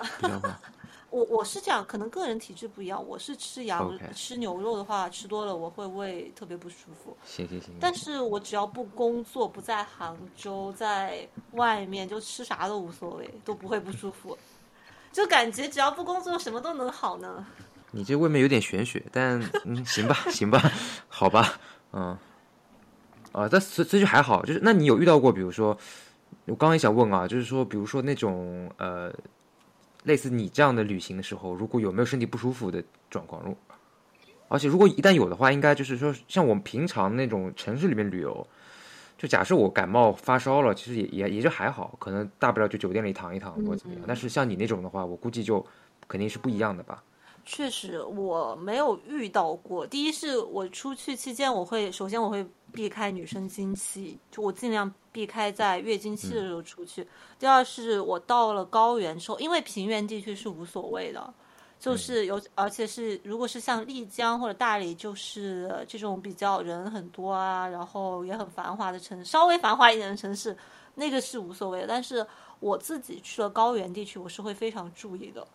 [1.09, 3.03] 我我是这样，可能个人体质不一样。
[3.07, 7.17] 我是吃羊吃牛肉的话，吃多了我会胃特别不舒服。
[7.25, 7.75] 行行行。
[7.81, 14.37] 但是我只要不工作，不在杭州，在外面就吃啥都无所谓，都不会不舒服。
[15.13, 17.47] 就感觉只要不工作，什么都能好呢。
[17.93, 20.61] 你这未免有点玄学，但嗯，行吧，行吧，
[21.09, 21.59] 好吧，
[21.93, 22.19] 嗯，
[23.33, 25.79] 啊，但这这就还好，就是那你有遇到过，比如说，
[26.47, 29.13] 我刚刚也想问啊，就是说，比如说那种呃，
[30.05, 33.43] 类似你这样的旅行的时候，如果有没有身体不舒服的状况？
[33.45, 33.57] 如
[34.49, 38.47] 而且如果一旦有的话，应该就是说，像我们平常那种城市里面旅游，
[39.19, 44.05] 就假设我感冒发烧了，其实也也也就还好，可能大不了就酒店里躺一躺或者怎么样。
[44.07, 45.67] 但是像你那种的话，我估计就
[46.07, 47.03] 肯定是不一样的吧。
[47.45, 49.85] 确实，我没有遇到过。
[49.85, 52.47] 第一是我出去期间，我会首先我会
[52.77, 57.09] 避开女生经期，就我尽量避开在月经期的时候出去。
[57.39, 61.35] 第二是我到了高原之后，因为平原地区是无所谓的，
[61.81, 70.57] 就是有，而且是如果是像丽江或者大理，就是这种比较人很多啊，然后也很繁华的城市，稍微繁华一点的城市，
[70.95, 71.87] 那个是无所谓的。
[71.87, 72.25] 但是
[72.61, 75.47] 我自己去了高原地区，我是会非常注意的。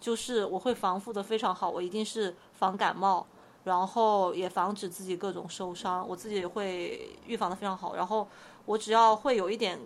[0.00, 3.26] 就是我会防护的非常好，我一定是防感冒，
[3.64, 7.94] 然后也防止自己各种受伤，我自己也会预防的非常好。
[7.94, 8.26] 然后
[8.64, 9.78] 我只要会有一点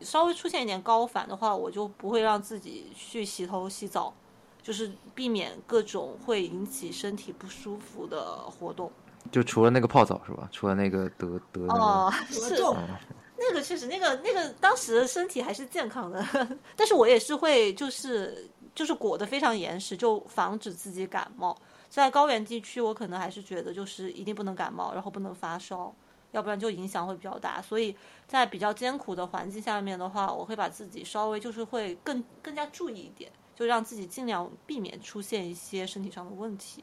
[0.00, 4.12] 稍微出现一点高反的话，我就不会让自己去洗头洗澡，
[4.62, 8.90] 就是避免各种会引起身体不舒服的活动。
[9.30, 10.48] 就除了那个泡澡是吧？
[10.50, 12.60] 除了那个得得那个哦，是
[13.38, 16.24] 那个确实，那个那个当时身体还是健康的，
[16.74, 21.56] 但是我也是会就是就是裹得非常严实，就防止自己感冒。
[21.92, 25.94] 在高原地区，我可能还是觉得就是一定不能感冒，然后不能发烧，
[26.30, 27.60] 要不然就影响会比较大。
[27.60, 27.94] 所以
[28.26, 36.82] 在比较艰苦的环境下面的话，我会把自己稍微就是会更更加注意一点，就让自己尽量避免出现一些身体上的问题。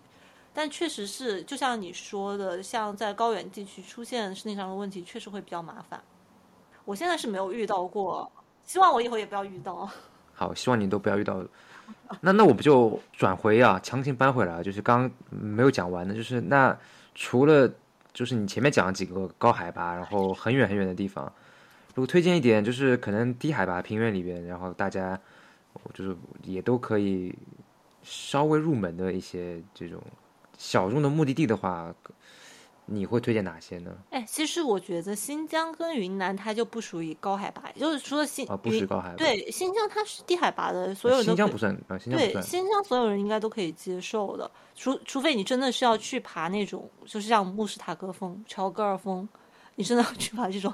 [0.53, 5.99] 但确实是，就像你说的，像在高原地区出现身体上的问题，确实会比较麻烦。
[6.85, 8.31] 我现在是没有遇到过，
[8.63, 9.89] 希望我以后也不要遇到。
[10.35, 11.43] 好，希望你都不要遇到。
[12.21, 16.77] 那那我不就转回啊，强行搬回来，就是刚没有讲完的，就是那
[17.13, 17.71] 除了
[18.13, 21.25] 就是你前面讲的几个高海拔，然后很远很远的地方，
[21.95, 25.19] 如果推荐一点，就是可能低海拔平原里边，然后大家
[25.93, 27.33] 就是也都可以
[28.01, 30.01] 稍微入门的一些这种
[30.57, 31.93] 小众的目的地的话，
[32.91, 33.91] 你会推荐哪些呢？
[34.09, 42.41] 哎，其实我觉得新疆跟云南它就不属于高海拔，就是除了新啊，不属于高海拔，对新疆它是低海拔的，所有新疆不算啊，新疆不对。
[42.41, 49.27] 新疆所有人应该都可以接受的，除除非你真的是要去爬那种，就是像慕士塔格峰、乔戈尔峰，
[49.75, 50.73] 你真的要去爬这种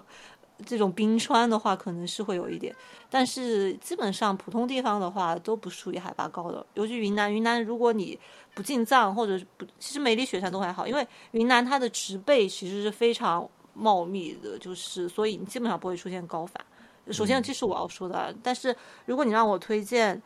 [0.66, 2.74] 这种冰川的话，可能是会有一点。
[3.10, 7.34] 但是基本上普通地方的话，都不属于海拔高的，尤其云南。
[7.34, 8.18] 云南如果你
[8.54, 16.64] 不进藏或者不，其实梅里雪山都还好，因为云南它的植被其实是非常茂密的，就是所以你基本上不会出现高反。
[17.12, 18.34] 首先，这是我要说的啊。
[18.42, 18.76] 但是
[19.06, 20.22] 如果你让我推荐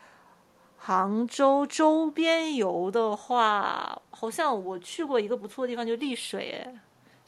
[0.78, 6.74] 杭州周边游的话，好像我去过一个不错的地方，就丽水，哎，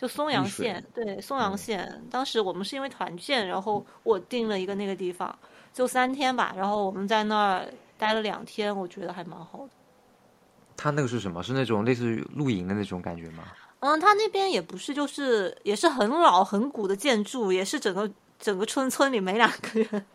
[0.01, 0.83] 就松阳县。
[0.95, 2.01] 对，松阳县。
[2.09, 5.37] 当时我们是因为团建，然后我订了一个那个地方，
[5.71, 7.67] 就三天吧，然后我们在那儿
[7.99, 9.69] 待了两天，我觉得还蛮好的。
[10.75, 11.43] 他那个是什么？
[11.43, 13.43] 是那种类似于露营的那种感觉吗？
[13.81, 20.05] 嗯，他那边也不是，就是也是很老很古的建筑，也是整个整个村村里没两个人。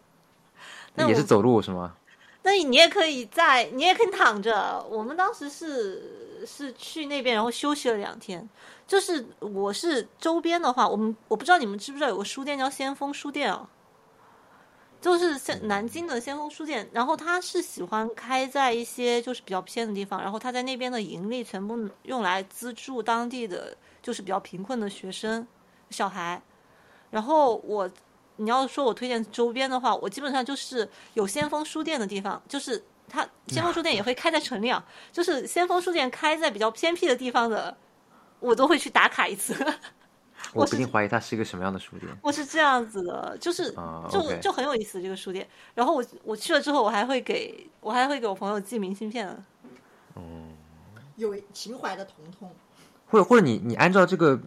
[0.95, 1.95] 那也是走路是吗？
[2.43, 4.84] 那你也可以在，你也可以躺着。
[4.89, 8.49] 我们当时是是去那边，然后休息了两天。
[8.87, 13.68] 就是我是周边的话，我们我不知道你们知不知道有个书店叫先锋书店啊，
[15.01, 16.89] 就是先南京的先锋书店。
[16.93, 25.47] 然后他是喜欢开在一些就是比较偏的地方，然后他在那边的盈利全部用来资助当地的就是比较贫困的学生
[25.91, 26.41] 小孩。
[27.11, 27.91] 然后我
[28.37, 37.76] 你要说我推荐周边的话，我基本上就是有先锋书店的地方，就是它先锋书店也会开在城里啊，就是先锋书店开在比较偏僻的地方的，
[38.47, 39.55] 我都会去打卡一次。
[40.55, 42.11] 我不禁怀疑它是一个什么样的书店。
[42.22, 45.47] 我是这样子的，就是啊就就很有意思这个书店。
[45.74, 49.28] 然后我我去了之后，我还会给我还会给我朋友寄明信片
[50.14, 50.55] 嗯。
[51.16, 52.55] 有情怀的童童，
[53.07, 54.38] 或者或者你你按照这个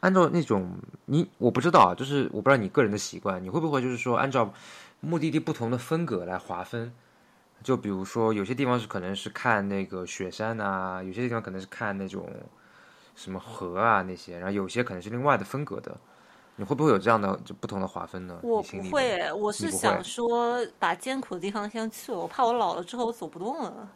[0.00, 0.70] 按照那种
[1.06, 4.52] 你我不知道啊，就是我不知道你个人的习惯，你会不会就是说按照
[5.00, 6.92] 目的地不同的风格来划分？
[7.62, 12.28] 就比如说有些地方是可能是看那个雪山啊，有些地方可能是看那种
[13.14, 15.96] 什么河啊那些，然后有些可能是另外的风格的。
[16.56, 18.38] 你会不会有这样的就不同的划分呢？
[18.42, 23.88] 我不会，我是想说把艰苦的地方先去了，我怕我老了之后我走不动了，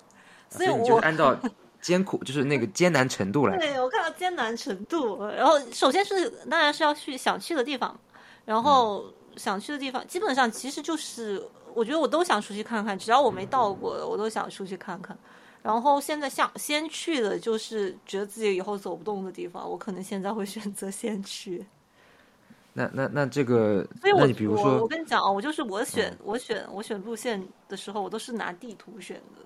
[0.48, 1.36] 所以你就我是按照
[1.82, 3.56] 艰苦，就是那个艰难程度来。
[3.60, 7.94] 对我看到艰难程度，然后首先是当然是要去想去的地方，
[8.46, 15.14] 然嗯后想去的地方基本上其实就是我觉得我都想出去看看，只要我没到过的我都想出去看看。
[15.64, 21.64] 然后现在想先去的就是觉得自己以后走不动的地方，我可能现在会选择先去。
[22.74, 29.42] 那那那这个，所以我比如我我，跟你讲啊，我就是我选、嗯我选我选路线的时候，我都是拿地图选的。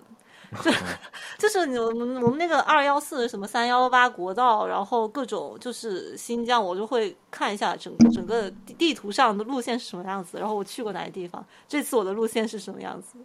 [0.51, 0.71] 嗯就
[1.47, 13.19] 就是你我们我们那个二幺四什么三幺八国道，然后各种就是新疆，我就会看一下整个整个地地图上的路线是什么样子，然后我去过哪些地方，这次我的路线是什么样子。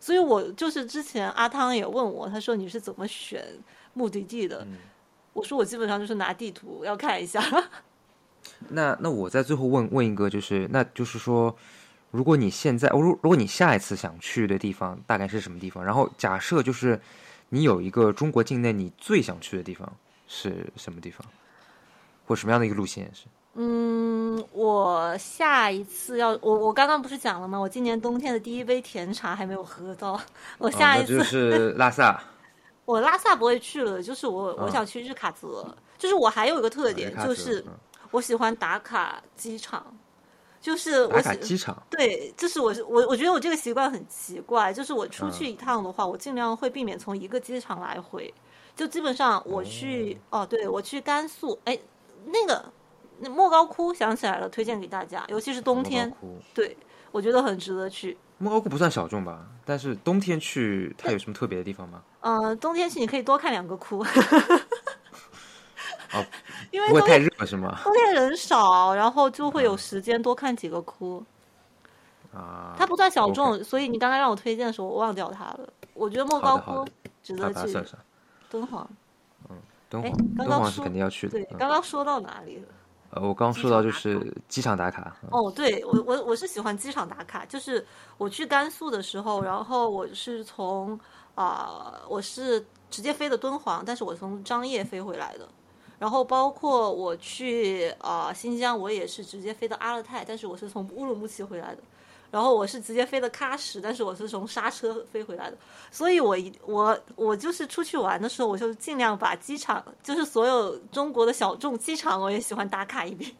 [0.00, 3.44] 所以我就是之前阿汤也问我，他说你是怎么选
[3.94, 4.64] 目的地的？
[4.64, 4.76] 嗯
[5.34, 7.40] 我说我基本上就是拿地图要看一下。
[8.70, 11.54] 那那我在最后问问一个，就是那就是说，
[12.10, 15.84] 如果你现在，如如果你下一次想去的地方大概是什么地方？
[15.84, 17.00] 然后假设就是
[17.50, 19.92] 你有一个中国境内你最想去的地方
[20.26, 21.24] 是什么地方，
[22.26, 23.26] 或什么样的一个路线是？
[23.60, 27.58] 嗯，我下一次要我我刚刚不是讲了吗？
[27.58, 30.20] 我今年冬天的第一杯甜茶还没有喝到。
[30.58, 32.22] 我下一次、哦就是拉萨，
[32.86, 35.66] 我拉萨不会去了，就是我我嗯想去日喀则。
[35.98, 37.72] 就是我还有一个特点，就是嗯
[38.12, 39.84] 我喜欢打卡机场，
[40.60, 41.76] 就是我打机场。
[41.90, 48.32] 对，就是我我我觉得我这个习惯很奇怪，就是我出嗯去一趟的话，我尽量会避免从一个机场来回，
[48.76, 51.76] 就基本上我去哦对我去甘肃，哎，
[52.26, 52.64] 那个
[53.20, 56.12] 那莫高窟想起来了，推荐给大家，尤其是冬天
[56.54, 56.76] 对
[57.10, 58.16] 我觉得很值得去。
[58.38, 59.46] 莫高窟不算小众吧？
[59.64, 62.02] 但是冬天去它有什么特别的地方吗？
[62.20, 63.98] 嗯、冬天去你可以多看两个窟，
[66.12, 66.24] 哦，
[66.70, 67.80] 因为不会太热是吗？
[67.82, 71.24] 冬天人少，然后就会有时间多看几个窟。
[72.32, 75.60] 啊，它不算小众所以你刚刚让我推荐的时候，我忘掉它了。
[75.94, 76.86] 我觉得莫高窟
[77.22, 77.72] 值得去。
[78.50, 78.88] 敦煌。
[79.50, 79.56] 嗯
[79.90, 81.32] 敦煌，刚刚敦煌是肯定要去的。
[81.32, 82.68] 对，嗯刚刚说到哪里了？
[83.10, 85.16] 呃，我刚说到就是机场打卡。
[85.22, 87.86] 嗯哦，对我我我是喜欢机场打卡，就是
[88.18, 90.98] 我去甘肃的时候，然后我是从
[91.34, 95.48] 啊、我是直接飞的敦煌，但是我从张掖飞回来的。
[95.98, 101.82] 然后包括我去啊、新疆，我也是直接飞到阿勒泰，但是我是从乌鲁木齐回来的。
[102.30, 105.56] 然后我是直接飞的喀什，但是我是从刹车飞回来的。
[105.90, 113.30] 所以我一我我就是出去玩的时候，我就尽量把机场，就是所有中国的小众机场，我也喜欢打卡一遍。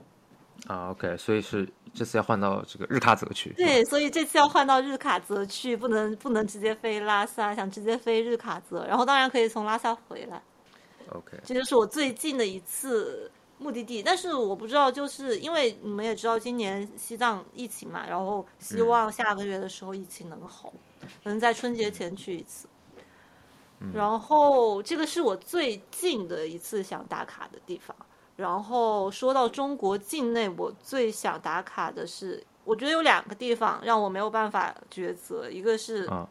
[0.66, 3.53] 啊，OK，所以是这次要换到这个日喀则去。
[3.57, 10.43] 对，所以这次要换到日喀则去，不能不能直接飞拉萨，想直接飞日喀则，然后当然可以从拉萨回来
[11.12, 14.02] ，OK，这就是我最近的一次目的地。
[14.02, 20.72] 但是我不知道，就是因为你们也知道今年西藏疫情嘛，然后希望下个月的时候疫情能好，
[21.24, 22.68] 能在春节前去一次。
[23.94, 27.94] 然后这个是我最近的一次想打卡的地方。
[28.34, 36.28] 然后说到中国境内，我最想打卡的是，我觉得有两个地方让我没有办法抉择，一个是、啊，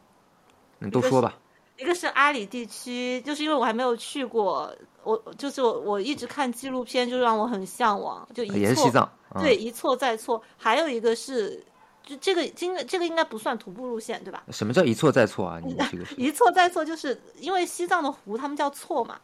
[0.79, 1.37] 你都说吧。
[1.77, 4.73] 一个是阿里地区，就是因为我还没有去过，
[5.03, 9.03] 我就是我我一直看纪录片，就让我很向往，就一错也是西藏。
[9.29, 10.41] 啊对，一错再错。
[10.57, 11.63] 还有一个是，
[12.03, 14.43] 就这个今这个应该不算徒步路线对吧？
[14.51, 15.59] 什么叫一错再错啊？
[15.63, 19.19] 你这个是 一错再错，就是因为西藏的湖他们叫错嘛，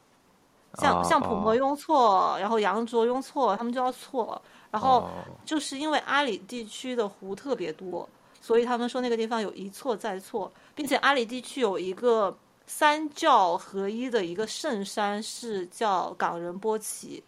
[0.76, 4.40] 像、哦像普摩雍错，然后羊卓雍错，他们就要错。
[4.70, 5.10] 然后哦
[5.46, 8.08] 就是因为阿里地区的湖特别多，
[8.42, 12.36] 所以他们说那个地方有一错再错，并且阿里地区有一个
[12.66, 17.24] 三教合一的一个圣山是叫冈仁波齐，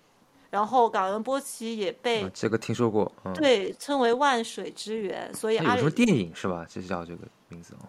[0.49, 3.11] 然后冈仁波齐也被、啊这个听说过。
[3.23, 6.65] 嗯，对称为万水之源，所以阿里么电影是吧？
[6.69, 7.85] 就是叫这个名字哦。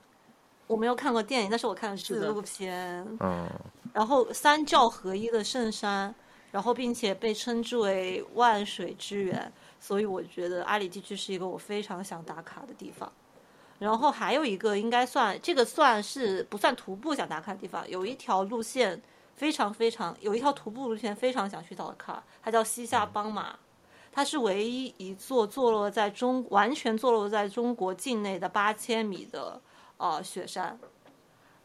[0.66, 3.06] 我没有看过电影，但是我看了纪是纪录片。
[3.20, 3.48] 嗯，
[3.92, 6.12] 然后三教合一的圣山，
[6.50, 13.10] 然后并且被称之为万水之源，所以我觉得阿里地区是一个我非常想打卡的地方。
[13.78, 19.00] 然后还有一个应该算这个算是不算徒步想打卡的地方，有一条路线
[19.34, 23.54] 非常非常有一条徒步路线非常想去打卡，它叫西夏邦马，
[24.10, 29.60] 它是唯一一座坐落在中完全坐落在中国境内的八千米的
[29.98, 30.78] 呃雪山。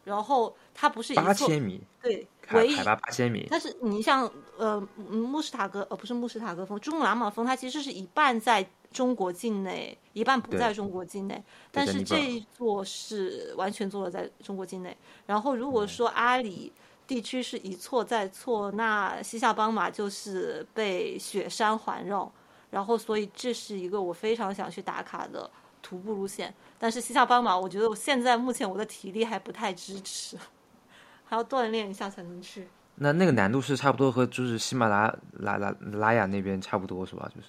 [0.03, 4.23] 然后它不是一八座千米，对，唯一海拔八千米，但是你像
[4.57, 11.43] 呃嗯穆斯塔格呃不是穆斯塔格峰，珠穆朗玛峰，它其实是一半在中国境内，一半不在中国境内。
[11.71, 14.95] 但是这一座是完全坐落在中国境内。
[15.25, 16.71] 然后如嗯果说阿里
[17.07, 22.31] 地区是一错再错，那西夏邦马就是被雪山环绕。
[22.69, 25.49] 然后所以这是一个我非常想去打卡的
[25.81, 26.53] 徒步路线。
[26.79, 30.37] 但是西夏邦马，我觉得我现在目前我的体力还不太支持，
[31.25, 32.67] 还要锻炼一下才能去。
[32.95, 37.29] 那那个难度是差不多和就是喜马拉拉拉拉雅那边差不多是吧？
[37.33, 37.47] 就是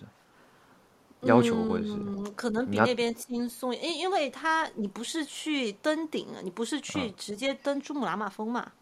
[1.22, 7.14] 要求或者是嗯，可能比那边轻松，因因为它你不是去登顶，你不是去嗯。
[7.16, 8.72] 直接登珠穆朗玛峰嘛，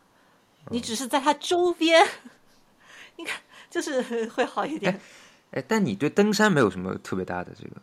[0.71, 2.07] 你只是在它周边，
[3.17, 3.33] 应该
[3.69, 4.99] 就是会好一点。
[5.51, 7.77] 哎，但你对登山没有什么特别大的这个，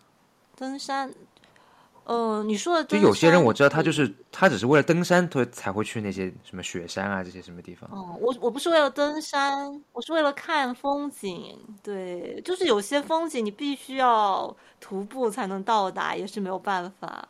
[0.55, 1.13] 登山，
[2.07, 7.89] 呃，你说的就有些人我知道他就是他只是为了登山，他才会去那些什么雪山啊这些什么地方。
[7.91, 11.59] 哦，我我不是为了登山，我是为了看风景。
[11.83, 17.27] 对，就是有些风景你必须要徒步才能到达，也是没有办法。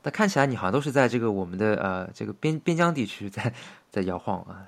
[0.00, 3.52] 但看起来你好像都是在这个我们的呃这个边边疆地区在
[3.90, 4.62] 在摇晃啊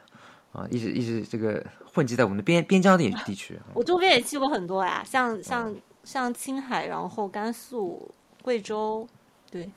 [0.51, 3.57] 啊，一直一直这个混迹在我们的边边疆地地区。
[3.75, 8.11] 我周边也去过很多呀，像像嗯像青海，然后甘肃、
[8.43, 9.07] 贵州，
[9.51, 9.71] 对，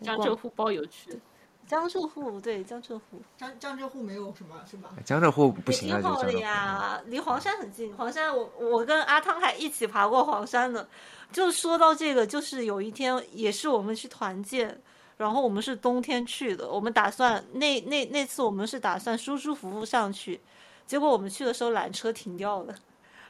[0.00, 1.18] 江浙沪包邮区，
[1.66, 4.90] 江浙沪，对江浙沪江江浙沪没有什么是吧？
[5.04, 6.32] 江浙沪不行啊，挺好的。
[6.40, 7.94] 呀， 离黄山很近。
[7.96, 10.86] 黄山我我跟阿汤还一起爬过黄山呢。
[11.32, 14.80] 就说到这个，就是有一天也是我们去团建，
[15.16, 20.40] 然后我们是冬天去的，我们打算那那那次我们是打算舒舒服服上去，
[20.86, 22.74] 结果我们去的时候缆车停掉了，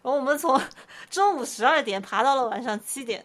[0.03, 0.61] 然后我们从
[1.09, 3.24] 中午十二点爬到了晚上七点，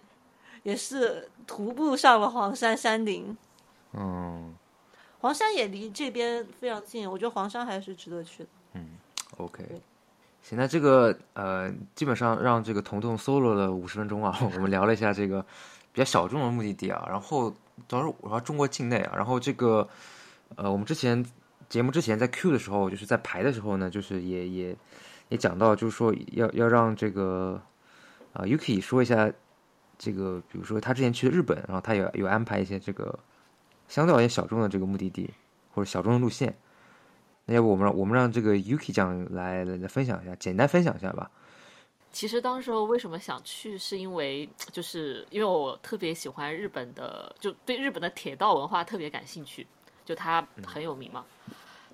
[0.64, 3.36] 也是徒步上了黄山山顶。
[3.94, 4.54] 嗯
[5.20, 8.50] 黄山也离这边非常近，我觉得黄山还是值得去的。
[8.74, 8.92] 嗯
[9.38, 9.66] ，OK。
[10.44, 15.42] 行，那这个呃，基本上让这个彤彤 solo 了五十分钟啊， 我们聊了一下这个
[15.92, 17.50] 比较小众的目的地啊，然后
[17.88, 19.90] 主要是我要中国境内啊，然后这个
[20.56, 21.26] 呃，我们之前
[21.68, 24.78] 节目之前在 Q 的时候，就是在排的时候呢，就是也也
[25.28, 27.62] 也讲到，就是说要要让这个
[28.32, 29.30] 啊、Yuki 说一下
[30.00, 33.20] 这个，比如说他之前去的日本，然后他有有安排一些这个
[33.88, 35.30] 相对而言小众的这个目的地
[35.76, 36.56] 或者小众的路线。
[37.46, 41.30] 那要不我们让我们让这个 Yuki 酱来来来分享一下，简单分享一下吧。
[42.12, 49.68] 其实当时候为什么想去，是因为就是因为我特别喜欢日本的，就对日本的铁道文化特别感兴趣，
[50.06, 51.26] 就它很有名嘛。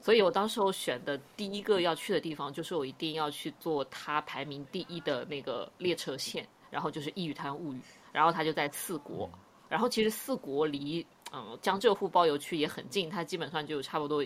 [0.02, 7.78] 所以我当时候选的第一个要去的地方，就是我一定要去坐它排名第一的那个列车线，然后就是《异域滩物语》，
[8.12, 9.30] 然后他就在四国，
[9.70, 14.26] 然后其实四国离嗯江浙沪包邮区也很近，它基本上就差不多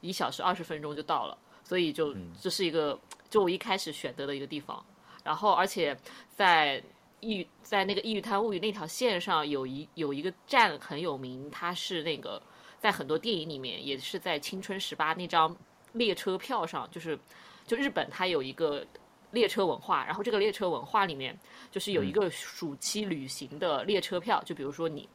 [0.00, 4.84] 一小时二十分钟就到了，所以就这是一个就我一开始选择的一个地方。
[5.24, 5.96] 然后而且
[6.30, 6.82] 在
[7.20, 12.40] 异在那个《异域滩物语》那条线上有一有一个站很有名，它是那个
[12.78, 15.54] 在很多电影里面，也是在《青春十八》那张
[15.92, 17.18] 列车票上，就是
[17.66, 18.86] 就日本它有一个
[19.30, 21.38] 列车文化，然后这个列车文化里面
[21.70, 25.08] 就是有一个暑期旅行的列车票，就比如说你。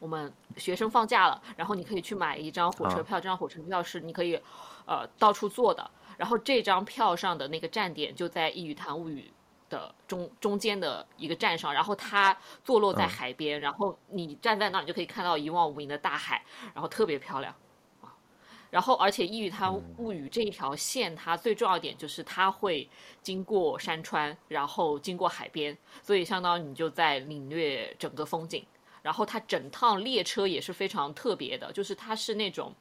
[0.00, 4.34] 我们学生放假了，然后你可以去买一张火车票，这张火车票是你可以，
[4.84, 5.88] 呃，到处坐的。
[6.16, 9.32] 然后这张票上的那个站点就在《异语谈物语》
[9.70, 16.44] 的中中间的一个站上，然后它坐落在海边，然后你站在那儿，你就可以看到一望无垠的大海，
[16.74, 17.71] 然后特别漂亮啊。
[18.72, 22.88] 然后而且《异域滩物语》这一条线，它最重要一点就是它会
[23.20, 28.64] 经过山川，然后经过海边，所以相当于你就在领略整个风景。
[29.02, 32.74] 然后它整趟列车也是非常特别的，就是它是那种，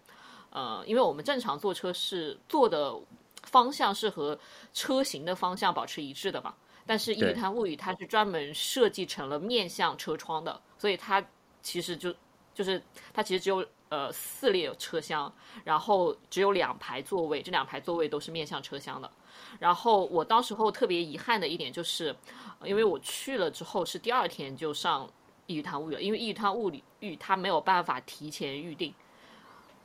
[0.52, 2.98] 呃，因为我们正常坐车是坐的
[3.44, 4.40] 方向是和
[4.74, 11.22] 车型的方向保持一致的嘛，但是《异域滩物语》它是专门设计成了面向车窗的，所以它
[11.62, 12.16] 其实就
[12.54, 12.82] 就是
[13.14, 15.32] 它其实只有呃四列车厢，
[15.64, 19.12] 然后只有两排座位，这两排座位都是面向车厢的。
[19.60, 22.16] 然后我当时候特别遗憾的一点就是，
[22.64, 25.08] 因为我去了之后是第二天就上。
[25.48, 26.72] 异域滩物语了，因为异域滩物
[27.02, 28.94] 语它没有办法提前预定，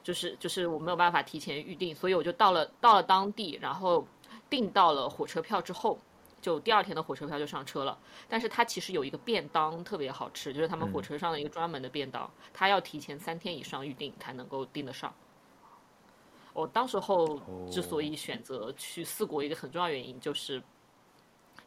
[0.05, 4.07] 就是就是我没有办法提前预定，所以我就到了到了当地，然后
[4.49, 5.99] 订到了火车票之后，
[6.41, 7.99] 就第二天的火车票就上车了。
[8.29, 15.13] 但是它其实有一个便当特别好吃，就是他们火车上的一个专门的便当，它要提前三天以上预定才能够订得上。
[16.53, 20.63] 我当时候之所以选择去四国，一个很重要原因就是。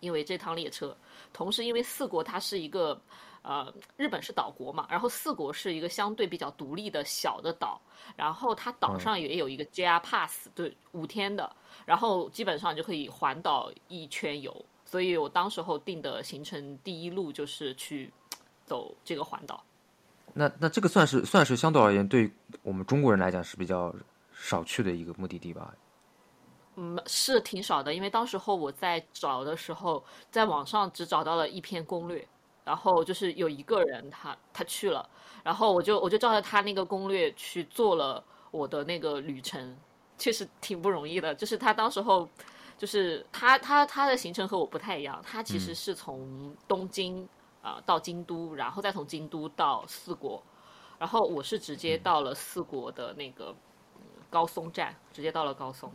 [0.01, 0.95] 因为这趟列车。
[1.34, 2.97] 同时，因为四国它是一个，
[3.41, 7.79] 呃，日本是岛国嘛，然后四国是一个相对比较独立的小的岛，
[8.15, 11.49] 然后它岛上也有一个 JR Pass，对，五天的，
[11.85, 14.65] 然后基本上就可以环岛一圈游。
[14.85, 18.11] 所以我当时候定的行程第一路就是去
[18.65, 19.63] 走这个环岛。
[20.33, 22.31] 那那这个算是算是相对而言，对
[22.63, 23.93] 我们中国人来讲是比较
[24.33, 25.73] 少去的一个目的地吧？
[26.75, 32.25] 嗯，是挺少的，因为当时候我在找的时候，在网上只找到了一篇攻略，
[32.64, 35.10] 然后就是有一个人他他去了，
[35.43, 39.78] 然后我就我就照着他那个攻略去做了我的那个旅程，
[40.18, 41.34] 确实挺不容易的。
[41.34, 42.28] 就是他当时候，
[42.78, 47.28] 就是他他他的行程和我不太一样，他其实是从东京
[47.62, 50.41] 啊到京都，然后再从京都到四国，
[50.97, 53.55] 然后我是直接到了四国的那个
[54.30, 55.91] 高松站，直接到了高松。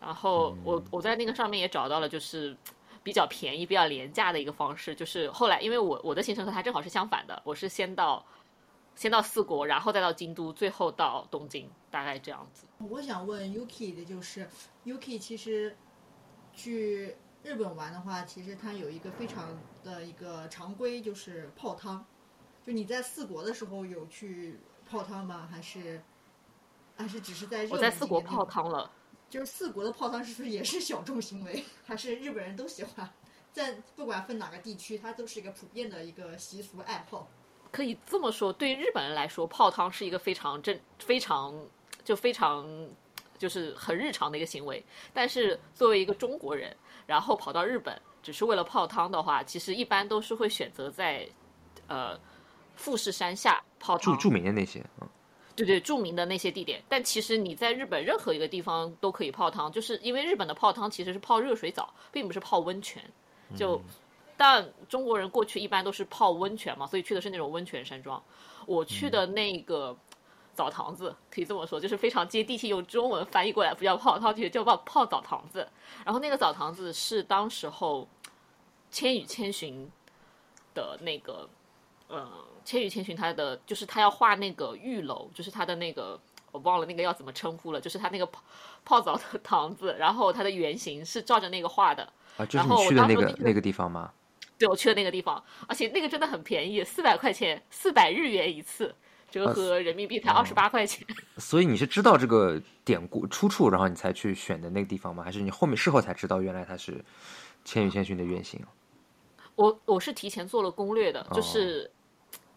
[0.00, 2.54] 然后我我在那个上面也找到了，就是
[3.04, 4.92] 比较便宜、比较廉价的一个方式。
[4.92, 8.24] 就是后来，因为我我的行程和他正好是相反的，我是先到
[8.96, 12.66] 先到四国，然后再到京都，最后到东京，大概这样子。
[12.78, 14.48] 我想问 Yuki 的就是
[14.84, 15.76] ，Yuki 其实
[16.52, 22.04] 去日本玩的话，其实它有一个非常的一个常规，就是泡汤。
[22.66, 25.46] 就你在四国的时候有去泡汤吗？
[25.52, 26.02] 还是
[26.96, 28.90] 还是只是在我在四国泡汤了。
[29.34, 31.64] 就是四国的泡汤是不是也是小众行为？
[31.84, 33.10] 还是日本人都喜欢？
[33.52, 37.26] 在不管分哪个地区，它都是一个普遍的一个习俗爱好。
[37.72, 41.52] 可以这么说，对于日本人来说，泡汤是一个非常正、非常
[42.04, 42.64] 就非常
[43.36, 44.84] 就是很日常的一个行为。
[45.12, 51.28] 但是作为一个中国人，然后跑到日本只是为了泡汤的话，其实一般都是会选择在
[51.88, 52.16] 呃
[52.76, 54.16] 富士山下泡汤。
[54.16, 55.08] 著著名的那些，嗯。
[55.56, 63.02] 对对，著名的那些地点，但其实你在日本任何一个地方都可以泡汤，就是因为日本的泡汤其实是泡热水澡，并不是泡温泉。
[63.56, 63.80] 就，
[64.36, 68.20] 但中国人过去一般都是泡温泉嘛，所以去的是那种温泉山庄。
[68.66, 69.96] 我去的那个
[70.54, 75.68] 澡堂子，可以这么说，就是非常接地气，用中文翻译过来不叫泡汤，就叫泡泡澡堂子。
[76.04, 78.08] 然后那个澡堂子是当时候
[78.90, 79.86] 《千与千寻》
[80.74, 81.48] 的那个，
[82.08, 82.30] 嗯。
[82.64, 86.18] 千与千寻，他的就是他要画那个玉楼，就是他的那个
[86.50, 88.42] 我忘了那个要怎么称呼了，就是他那个泡
[88.86, 92.02] 泡澡的 堂子，然后它的原型是照着那个画的。
[92.38, 94.10] 啊，就是你去的那个那个地方吗？
[94.58, 98.94] 对，我去的那个地方，而且那个真的很便宜，四百块钱，四百日元一次，
[99.30, 101.06] 折合人民币才二十八块钱。
[101.36, 105.22] 所以你是知道这个典故出处，然后你才去选的那个地方吗？
[105.22, 107.04] 还是你后面事后才知道原来它是
[107.62, 108.58] 千与千寻的原型？
[109.54, 111.90] 我我是提前做了攻略的，就是。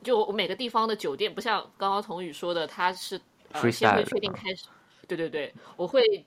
[0.03, 3.19] 就我每个地方的酒店，不像刚刚童宇说的，他是
[3.51, 4.67] 呃先会确定开始，
[5.07, 6.25] 对对对，我会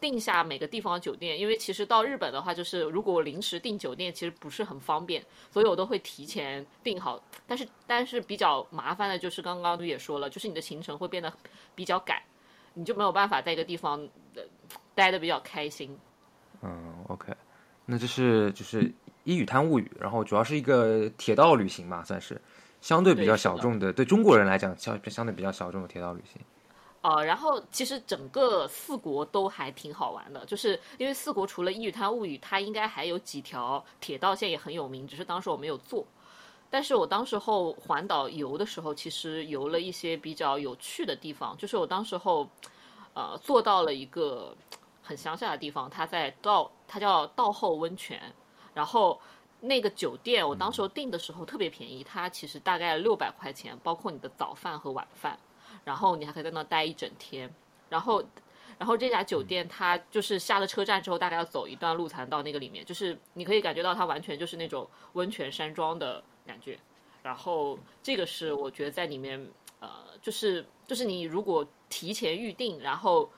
[0.00, 7.22] 定下每个地方的酒店，因为其实到日本的话，就是如果我临时订酒店，其实不是很方便，所以我都会提前订好。
[7.46, 11.32] 但是但是比较麻烦的就是刚刚也说了，就是你的行程会变得
[11.74, 12.22] 比较赶，
[12.74, 14.08] 你就没有办法在一个地方
[14.94, 15.98] 待的比较开心。
[16.62, 17.32] 嗯，OK，
[17.84, 18.82] 那这是就是
[19.24, 22.40] 《一语滩物语》，然后主要是一个铁道旅行嘛，算是。
[22.80, 26.40] 相对比较小众的，对中国人来讲，相相对比较小众的铁道旅行。
[27.00, 36.04] 呃，然后其实整个四国都还挺好玩的，就是因为四国除了《异域滩物语》，它应该还有几条铁道线也很有名，只是当时我没有坐。
[36.68, 42.48] 但是我当时候环岛游的时候，其实游了一些比较有趣的地方，就是我当时候
[43.14, 44.54] 呃坐到了一个
[45.02, 48.20] 很乡下的地方，它在道，它叫道后温泉，
[48.74, 49.20] 然后。
[49.60, 55.38] 那个酒店，我当时候订的时候特别便宜，它其实大概六百块钱，包括你的早饭和晚饭，
[55.84, 57.52] 然后你还可以在那待一整天。
[57.88, 58.22] 然后，
[58.78, 66.78] 然后这家酒店它就是下了车站之后，大概要走一段路才能到那个里面，就是你可以感觉到它完全就是那种温泉山庄的感觉。
[67.22, 69.44] 然后这个是我觉得在里面，
[69.80, 69.88] 呃，
[70.22, 73.28] 就是就是你如果提前预定，然后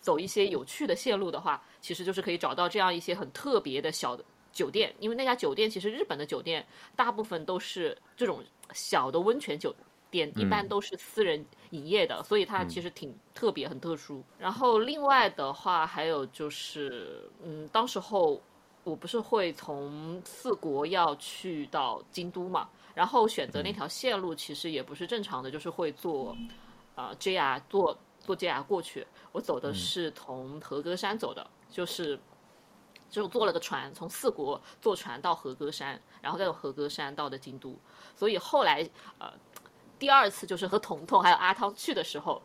[0.00, 4.24] 走一些有趣的线路的话，其实就是可以找到这样一些很特别的小的。
[4.56, 6.64] 酒店，因为那家酒店其实日本的酒店
[6.96, 8.42] 大部分都是这种
[8.72, 9.74] 小的温泉酒
[10.10, 14.24] 店，一般都是私人营业的，所以它其实挺特别、很特殊。
[14.38, 18.40] 然后另外的话，还有就是，嗯，当时候
[18.82, 26.34] 我不是会从四国要去到京都嘛，然后选择那条线路其实也不是正常的，就是会坐
[26.94, 29.06] 啊 JR 坐坐 JR 过去。
[29.32, 32.18] 我走的是从和歌山走的，就是。
[33.08, 37.78] 就坐了个船，从四国坐船到和歌山，然后再从和歌山到的京都。
[38.14, 38.88] 所以后来，
[39.18, 39.32] 呃，
[39.98, 42.42] 第二次就是和彤彤还有阿汤去的时候，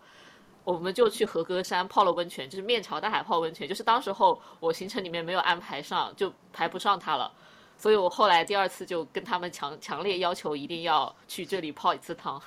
[0.63, 3.67] 我们就去和歌山泡了温泉，就是面朝大海泡温泉。
[3.67, 7.31] 就是当时候我行程里面没有安排上，就排不上它了。
[7.77, 12.39] 所以我后来第二次就跟他们强强烈要求一定要去这里泡一次汤，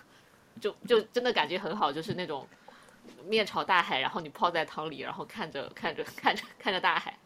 [0.60, 2.46] 就就真的感觉很好，就是那种
[3.24, 7.18] 面朝大海，然后你泡在汤里，然后看着看着看着看着大海。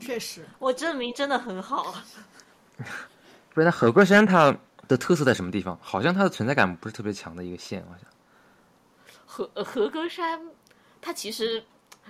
[0.00, 1.94] 确实，我证明真的很好。
[3.52, 4.56] 不是，那合歌山它
[4.88, 5.78] 的特色在什么地方？
[5.82, 8.10] 好像它的存在感不是特别强的一个县，好像。
[9.26, 10.40] 和呃和歌山，
[11.00, 11.62] 它其实，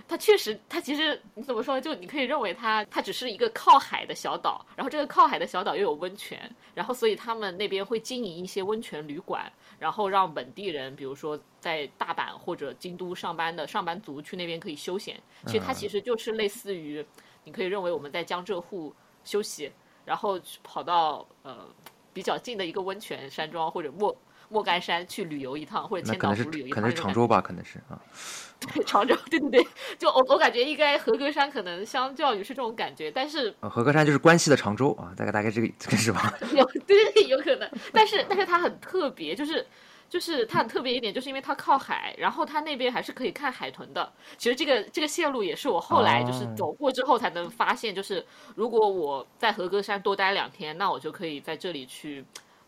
[0.09, 1.79] 它确实，它其实你怎么说？
[1.81, 15.21] 就你可以认为它，它只是一个靠海的小岛，然后这个靠海的小岛又有温泉，然后所以他们那边会经营一些温泉旅馆，然后让本地人，比如说在大阪或者京都上班的上班族去那边可以休闲。
[15.47, 17.05] 其实它其实就是类似于，
[17.51, 18.95] 你可以认为我们在江浙沪
[19.25, 19.73] 休息，
[20.05, 21.67] 然后跑到呃
[22.13, 24.17] 比较近的一个温泉山庄或者莫。
[24.53, 27.95] 莫干山去旅游一趟，或者千岛湖旅游一趟，可能是常州吧，可能是啊。
[28.59, 36.35] 对，常州，对对对，就我我感觉应该和歌山可能相较于是这种感觉，但是和歌山就是关西的常州啊，大概大概这个 这个是吧？
[36.53, 39.65] 有对对有可能，但是但是它很特别，就是
[40.11, 44.13] 就是它很特别一点，就是因为它靠海，然后它那边还是可以看海豚的。
[44.37, 52.23] 其实这个这个线路也是我后来就是走过之后才能发现，就是如果我在和歌山多待两天，那我就可以在这里去。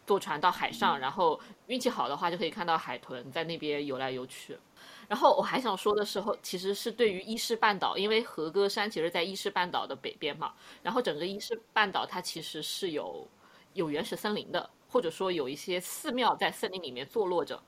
[0.05, 4.59] 坐船到海上，然后运气好的话就可以看到海豚在那边游来游去。
[5.07, 13.27] 然后我还想说的时候，其实是对于伊势半岛，因为和歌山其实在伊势半岛的北边嘛，然后整个伊势半岛它其实是有
[13.75, 17.59] 有原始森林的，或者说有一些寺庙在森林里面坐落着。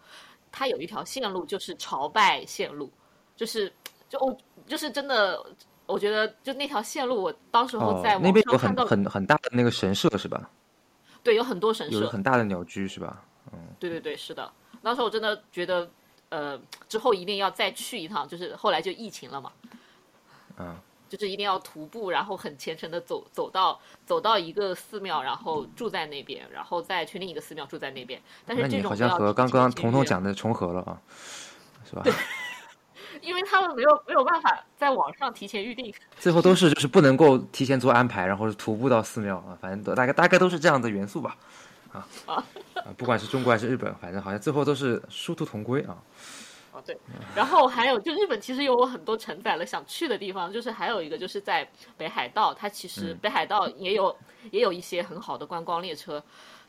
[0.53, 2.89] 它有一条线路就是朝拜线路，
[3.35, 3.73] 就是
[4.09, 5.45] 就我就是真的，
[5.85, 10.49] 我觉得就那条线路，我当时候在那边有很很很大的那个神社是吧？
[11.25, 13.25] 对，有很多神社，有很大的鸟居是吧？
[13.53, 14.49] 嗯，对对对，是的。
[14.81, 15.91] 当时我真的觉得，
[16.29, 18.29] 呃，之后一定要再去一趟。
[18.29, 19.53] 就是后来就疫情了嘛，
[20.59, 20.77] 嗯，
[21.17, 28.21] 就是一定要徒步，然后很虔诚的走走到走到一个寺庙，然后住在那边，然后再去另一个寺庙住在那边。
[28.45, 30.99] 但是这种好像和刚刚彤彤讲的重合了啊，
[31.89, 32.03] 是吧？
[33.23, 41.37] 因为他们没有没有办法在网上提前预定，最后都是就是不能够提前做安排，然后是徒步到寺庙啊，反正都大概大概都是这样的元素吧，
[41.93, 42.45] 啊啊，
[42.97, 45.97] 不管是中国还是日本，反正好像最后都是殊途同归啊。
[46.75, 46.99] 哦对，
[47.35, 51.67] 然后还有就日本其实有我很多承载了想去的地方，就是还有一个就是在
[51.97, 54.15] 北海道，它其实北海道也有
[54.51, 56.23] 也有一些很好的观光列车，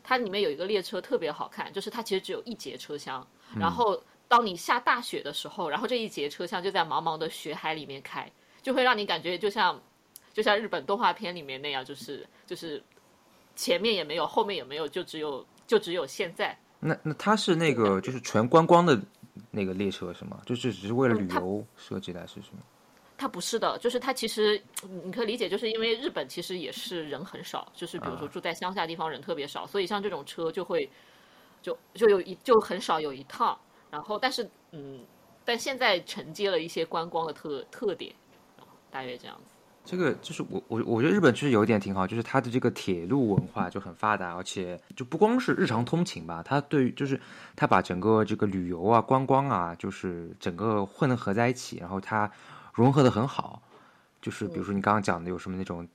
[0.04, 3.26] 它里面有一个列车特别好看，就是它其实只有一节车厢，
[3.60, 4.02] 然后。
[4.28, 8.30] 当你下大雪的时候，然后这一节车厢就在茫茫的雪海里面开，
[8.60, 9.80] 就会让你感觉就像，
[10.34, 12.84] 就像日本动画片里面那样，就是就是
[13.56, 16.58] 前面也没有，后面也没有，就只有就只有现在。
[16.80, 19.00] 那那它是那个就是纯观光的
[19.52, 20.42] 那个列车是吗？
[20.46, 22.62] 就是只是为了旅游设计的是什么？
[23.18, 24.62] 它不是的，就是它其实
[25.04, 30.90] 你可以理解，就是因为日本其实也是人很少，就是比如说住在乡下地方人特别少，所以像这种车就会
[31.62, 33.58] 就就有一就很少有一趟。
[33.92, 35.06] 然后，但是，嗯，
[35.46, 38.14] 但现在承接了一些观光的特特点，
[38.92, 39.55] 大约这样子。
[39.86, 47.20] 这个就是我我我觉得日本其实有一点挺好，就是它的这个铁路文化就很发达，而且就不光是日常通勤吧，它对于就是
[47.56, 52.30] 它把整个这个旅游啊、观光啊，就是整个混合在一起，然后它
[52.74, 53.62] 融合的很好。
[54.22, 55.88] 就是比如说你刚刚讲的有什么那种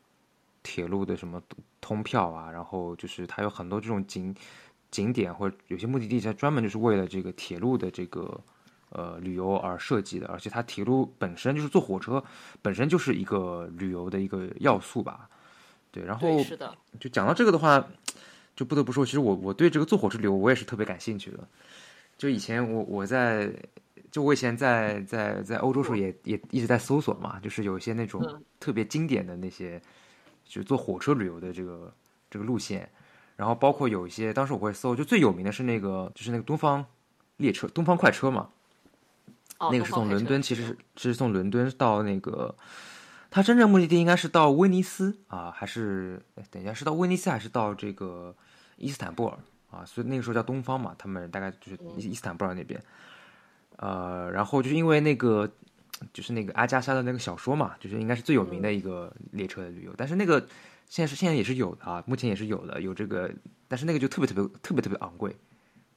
[0.62, 1.42] 铁路的什么
[1.80, 4.34] 通票啊，然后就是它有很多这种景。
[4.90, 8.40] 景点或者有些目的地，它专门就是为了这个铁路的这个
[8.90, 12.22] 呃旅游而设计的，而且它铁路本身就是坐火车
[12.62, 15.28] 本身就是一个旅游的一个要素吧。
[15.90, 17.84] 对，然后是的，就讲到这个的话，
[18.54, 21.38] 就不得不说，其实我我对这个坐火车旅游我也是特别感兴趣的。
[22.16, 23.52] 就以前我我在
[24.10, 28.22] 就我以前在在在欧洲时候也也一直在搜索嘛，就是有一些那种
[28.60, 29.80] 特别经典的那些
[30.44, 31.92] 就坐火车旅游的这个
[32.30, 32.88] 这个路线。
[33.36, 36.84] 然后包括有一些，当时我会搜，就最有名的是那个，就是那个东方
[37.38, 38.50] 列车、东方快车嘛。
[39.60, 39.70] 哦。
[39.70, 42.52] 那个是从伦敦，其实是是从伦敦到那个，
[43.30, 48.34] 它真正目的地应该是到威尼斯啊，还是等一下是到威尼斯还是到这个
[48.76, 49.38] 伊斯坦布尔
[49.70, 49.84] 啊？
[49.84, 52.82] 所以那个时候叫东方嘛，他们大概就是伊斯坦布尔那边。
[53.76, 55.48] 呃，然后就是因为那个，
[56.12, 60.44] 就是那个阿加莎的那个小说嘛，就是应该是最有名的一个列车的旅游，但是那个。
[60.90, 63.30] 现在是现在也是有的啊，目前也是有的，有这个，
[63.68, 65.36] 但是那个就特别特别特别特别昂贵，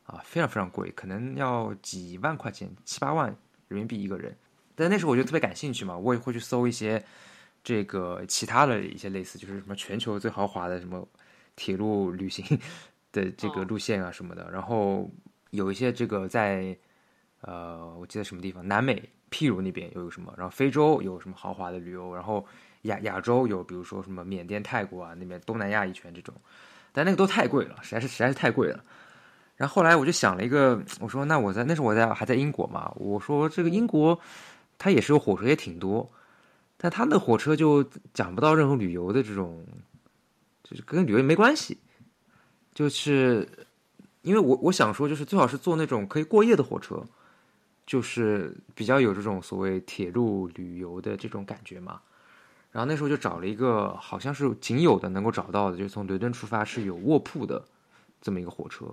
[0.05, 3.35] 啊，非常非常贵，可能要几万块钱，七八万
[3.73, 4.35] 人民币一个人。
[4.75, 7.03] 但那时候我就特别感兴趣嘛，我也会去搜一些
[7.63, 11.07] 这个其他的一些类似，就是什么全球最豪华的什么
[11.55, 12.45] 铁路旅行
[13.11, 14.49] 的这个路线啊什么的。
[14.51, 15.11] 然后
[15.51, 16.77] 有一些这个在
[17.41, 22.45] 呃，我记得什么地方，南美，譬如那边有什么，然后非洲有什么豪华的旅游，然后。
[22.83, 26.35] 亚亚洲有，比如说什么缅甸、泰国啊那边东南亚一圈这种，
[26.91, 28.83] 但那个都太贵了，实在是实在是太贵了。
[29.55, 34.19] 然后后来我就想了一个，我说那我在那时候我在还在英国嘛，我说这个英国
[34.77, 36.11] 它也是有火车也挺多，
[36.75, 37.83] 但它那火车就
[38.13, 39.63] 讲不到任何旅游的这种，
[40.63, 41.77] 就是跟旅游没关系，
[42.73, 43.47] 就是
[44.23, 47.03] 因为我我想说就是最好是坐那种可以过夜的火车，
[47.85, 52.01] 就是比较有这种所谓铁路旅游的这种感觉嘛。
[52.71, 57.63] 然后那时候就找了一个好像是仅有的能够找到的，就是从伦敦出发是有卧铺的
[58.19, 58.85] 这么一个火车。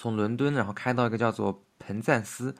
[0.00, 2.54] 从伦敦，然后开到一个叫做彭赞斯，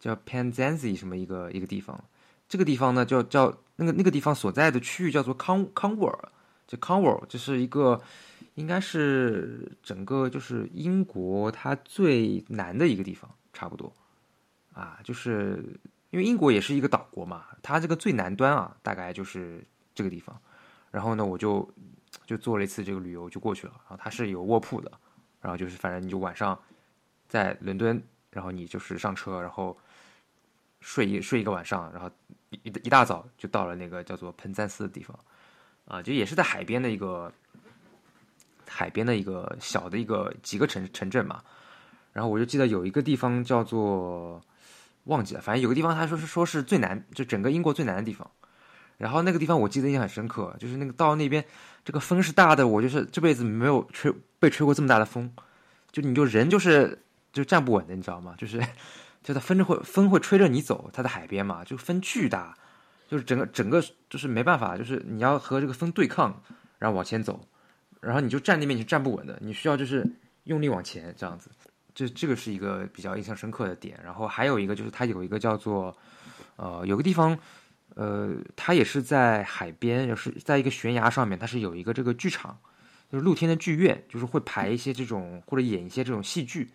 [0.00, 2.02] 叫 Penzance 什么一个一个地方。
[2.48, 6.32] 这个地方呢，叫叫那个那个地方所在的区域叫做康康沃尔，
[6.66, 8.00] 就康沃尔，这是一个
[8.54, 13.92] 应该是整个就是英国它最南的一个地方，差不多
[14.72, 15.62] 啊，就是
[16.08, 19.62] 因为英国也是一个岛国嘛，它这个最南端啊，大概就是
[19.94, 20.34] 这个地方。
[20.90, 21.70] 然后呢，我就
[22.24, 23.74] 就做了一次这个旅游，就过去了。
[23.86, 24.90] 然后它是有卧铺的，
[25.42, 26.58] 然后就是反正你就晚上。
[27.28, 29.76] 在伦敦，然后你就是上车，然后
[30.80, 32.10] 睡一睡一个晚上，然后
[32.50, 35.18] 一一大早就到了那个叫做彭赞斯的地方，
[35.84, 37.30] 啊，就也是在海边的一个
[38.66, 41.42] 海边的一个小的一个几个城城镇嘛。
[42.14, 44.40] 然后我就记得有一个地方叫做
[45.04, 48.28] 忘记了，反正有个地方他说是说是最南，就整个英国最南的地方。
[48.96, 51.44] 然后那个地方我记得印象很深刻，就是那个到那边
[51.84, 55.30] 这个风是大的，我就是这辈子没有吹被吹过这么大的风，
[55.92, 57.02] 就你就人就是。
[57.32, 58.34] 就站不稳的，你知道吗？
[58.38, 58.60] 就是，
[59.22, 62.56] 就它风着会风会吹着你走，它在海边嘛，就风巨大，
[63.08, 66.42] 就是整个整个就是没办法，就是你要和这个风对抗，
[66.78, 67.46] 然后往前走，
[68.00, 70.06] 然后你就站那边你是站不稳的，你需要就是
[70.44, 71.50] 用力往前这样子，
[71.94, 74.00] 这这个是一个比较印象深刻的点。
[74.02, 75.96] 然后还有一个就是它有一个叫做，
[76.56, 77.38] 呃，有个地方，
[77.94, 82.58] 呃，它也是在海边，就是在一个悬崖上面，它是有一个这个剧场，
[83.12, 86.70] 就是露天的剧院，就是会排一些这种或者演一些这种戏剧。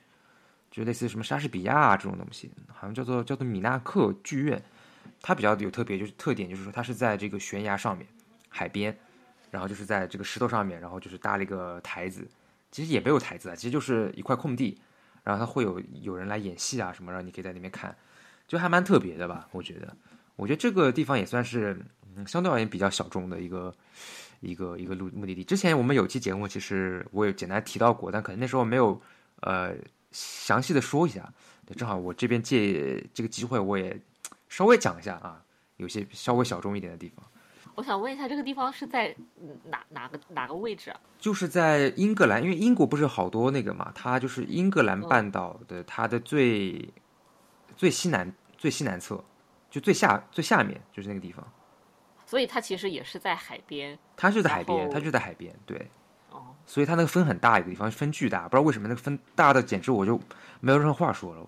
[0.73, 4.59] 就类似什么莎士比亚啊这种东西，好像叫做叫做米纳克剧院，
[5.21, 8.07] 它比较有特别，就是特点就是说它是在这个悬崖上面，
[8.49, 8.97] 海边，
[9.51, 12.27] 然后就是在这个石头上面，然后就是搭了一个台子，
[12.71, 14.75] 其实也没有台子啊，其实就是一块空地，
[15.23, 17.95] 然后它会有有人来演戏啊什么，让你可以在那边看，
[18.47, 19.47] 就还蛮特别的吧？
[19.51, 19.95] 我觉得，
[20.35, 21.79] 我觉得这个地方也算是
[22.25, 23.71] 相对而言比较小众的一个
[24.39, 25.43] 一个一个路目的地。
[25.43, 28.99] 之前我们有期节目，其实我也简单提到过，但可能那时候没有
[29.41, 29.75] 呃。
[30.13, 31.33] 详细的说一下，
[31.75, 33.99] 正好我这边借这个机会，我也
[34.47, 35.43] 稍微讲一下啊，
[35.75, 37.25] 有些稍微小众一点的地方。
[37.75, 39.15] 我想问一下，这个地方是在
[39.65, 40.99] 哪哪个哪个位置啊？
[41.17, 46.87] 就是在英格兰，因为英国不是好多那个嘛，它就是英格兰半岛的它的最
[47.75, 49.23] 最西南最西南侧，
[49.71, 51.43] 就最下最下面就是那个地方。
[52.27, 53.97] 所以它其实也是在海边。
[54.15, 55.89] 它就在海边，它就在海边，对。
[56.65, 60.19] 所以它那个风很大一个地方，风巨大，不知道为什么那个风大的简直我就
[60.59, 61.45] 没有任何话说了。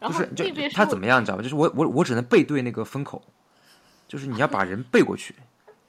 [0.00, 1.42] 就是就它怎么样，你知道吗？
[1.42, 3.22] 就是我我我只能背对那个风口，
[4.08, 5.34] 就是你要把人背过去，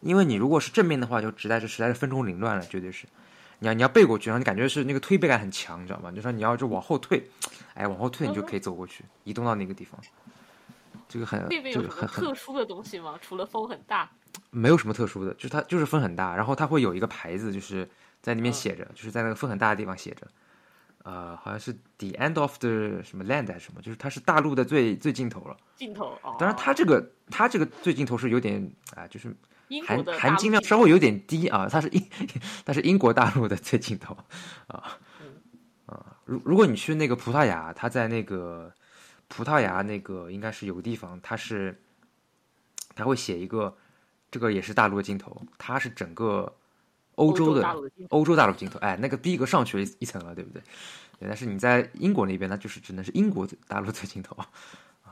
[0.01, 3.07] 因为你如果是正面的话，就实在是实在是风中凌乱了，绝对是。
[3.59, 6.11] 你要你要背过去，然后你感觉是那个推背感很强，你知道吗？
[6.11, 7.25] 就说你要就往后退，
[7.73, 9.97] 哎，往后退你就可以走过去，移动到那个地方。
[11.07, 13.17] 这个很那边有什么特殊的东西吗？
[13.21, 14.11] 除了风很大。
[14.49, 17.89] 没有什么特殊的，就是它就是风很大，然后它会有一个牌子，就是
[18.21, 20.27] 在那边写着，就是在那个风很大的地方写着，
[21.03, 25.57] 呃，好像是 the end of the 什么 land 还是什么，就是它是大陆的最最尽头了。
[25.75, 26.35] 尽头哦。
[26.37, 29.35] 当然，它这个它这个最尽头是有点啊，就是
[29.85, 32.09] 含含金量稍微有点低啊，它是英
[32.65, 34.15] 它是英国大陆的最尽头
[34.67, 34.97] 啊
[35.85, 36.17] 啊。
[36.25, 38.71] 如如果你去那个葡萄牙，它在那个
[39.27, 41.81] 葡萄牙那个应该是有个地方，它是
[42.95, 43.75] 它会写一个。
[44.31, 46.51] 这个也是大陆的镜头，它是整个
[47.15, 47.61] 欧洲的
[48.09, 50.63] 欧洲大陆镜头，哎，那个逼格上去了一一层了，对不对？
[51.19, 54.47] 但是你在英国那边，那就是只能是英国大陆的镜头啊，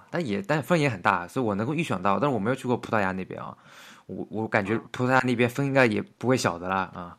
[0.10, 3.56] 但也但风也很大，所以我能够预想到，但是我没有去过葡萄牙那边啊，
[4.08, 7.18] 我我感觉葡萄牙那边风应该也不会小的啦啊，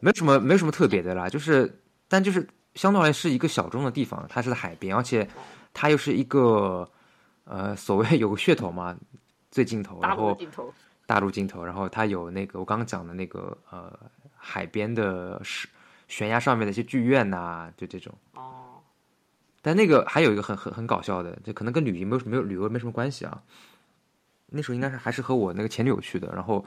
[0.00, 5.28] 没什么没什么特别的啦，就是但就是相对来是一个小众的地方，它是在海边，而且
[5.74, 6.88] 它又是一个
[7.44, 8.96] 呃所谓 有个噱头嘛，
[9.50, 10.38] 最尽头，然后。
[11.06, 13.92] 大陆镜头，然后它有那个我刚刚讲的那个呃
[14.36, 15.68] 海边的是
[16.08, 18.12] 悬崖上面的一些剧院呐，就这种。
[18.34, 18.80] 哦。
[19.60, 23.42] 但那个还有一个很很很搞笑的，就可能跟旅游没有没有旅游没什么关系啊。
[24.48, 26.64] 那时候应该是还是和我那个前女友去的，然后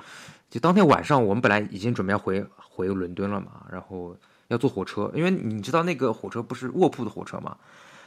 [0.50, 7.56] 就当天晚上我们本来已经准备要回回伦敦了嘛，然后要坐火车，因为你知道那个火车不是卧铺的火车嘛，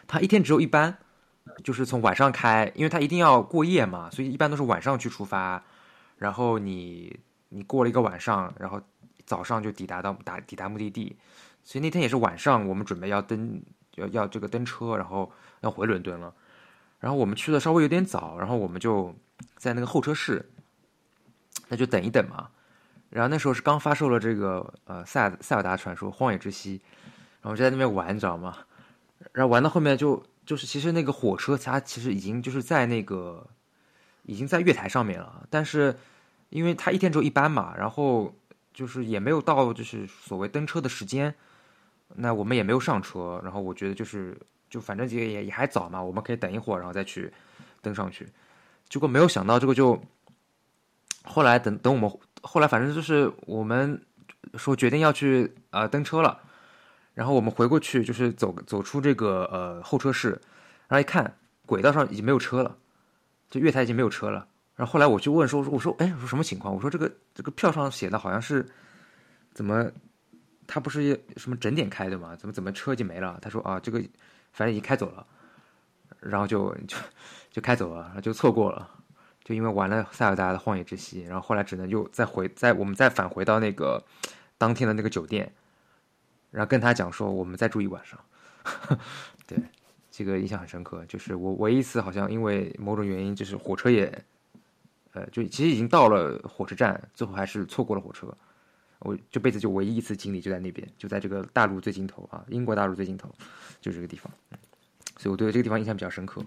[0.06, 0.98] 它一天只有一班，
[1.62, 5.62] 就是从晚上开，因为它一定要过夜嘛，所以一般都是晚上去出发。
[6.20, 7.18] 然后你
[7.48, 8.78] 你过了一个晚上，然后
[9.24, 11.16] 早上就抵达到达抵达目的地，
[11.64, 13.62] 所以那天也是晚上，我们准备要登
[13.94, 15.32] 要要这个登车，然后
[15.62, 16.34] 要回伦敦了。
[16.98, 19.16] 然后我们去的稍微有点早，然后我们就
[19.56, 20.50] 在那个候车室，
[21.68, 22.50] 那就等一等嘛。
[23.08, 26.82] 然后那时候是刚发售了这个呃塞尔塞尔达传说荒野之息，
[27.40, 28.58] 然后就在那边玩，你知道吗？
[29.32, 33.46] 然后玩到后面就就是其实那个火车它其实已经就是在那个
[34.24, 35.96] 已经在月台上面了，但是
[36.50, 38.32] 因为他一天只有一班嘛，然后
[38.74, 41.34] 就是也没有到就是所谓登车的时间，
[42.16, 44.36] 那我们也没有上车，然后我觉得就是
[44.68, 47.32] 就反正也也也还早嘛，我们可以等一会儿，然后再去
[47.80, 48.28] 登上去。
[48.88, 50.00] 结果没有想到这个就
[51.24, 54.04] 后来等等我们后来反正就是我们
[54.54, 56.40] 说决定要去呃登车了。
[57.12, 60.30] 然后我们回过去，就是走走出这个呃候车室，
[60.88, 61.36] 然后一看
[61.66, 62.78] 轨道上已经没有车了，
[63.50, 64.46] 就月台已经没有车了。
[64.80, 66.74] 然后后来我就问说：“我说，哎，我说什么情况？
[66.74, 68.66] 我说这个这个票上写的好像是
[69.52, 69.92] 怎么，
[70.66, 72.34] 他不是什么整点开的吗？
[72.34, 74.00] 怎么怎么车就没了？”他说：“啊，这个
[74.52, 75.26] 反正已经开走了。”
[76.20, 76.96] 然后就就
[77.50, 78.88] 就开走了，然后就错过了，
[79.44, 84.02] 就因为玩了塞尔达的荒野之息，然后后来只能又再回再我们再返回到那个
[84.56, 85.52] 当天的那个酒店。
[86.50, 88.18] 然后跟他讲说，我们再住一晚上。
[89.46, 89.58] 对，
[90.10, 91.04] 这个印象很深刻。
[91.04, 94.24] 就是我唯一一次好像因为某种原因，就是火车也，
[95.12, 98.26] 呃，就其实已经到了火车站，最后还是错过了火车。
[99.00, 103.28] 我这辈子就唯一一次经历就在那边，就在这个大陆最尽头啊，英国大陆最尽头，
[103.80, 104.30] 就这个地方。
[105.16, 106.42] 所以我对这个地方印象比较深刻。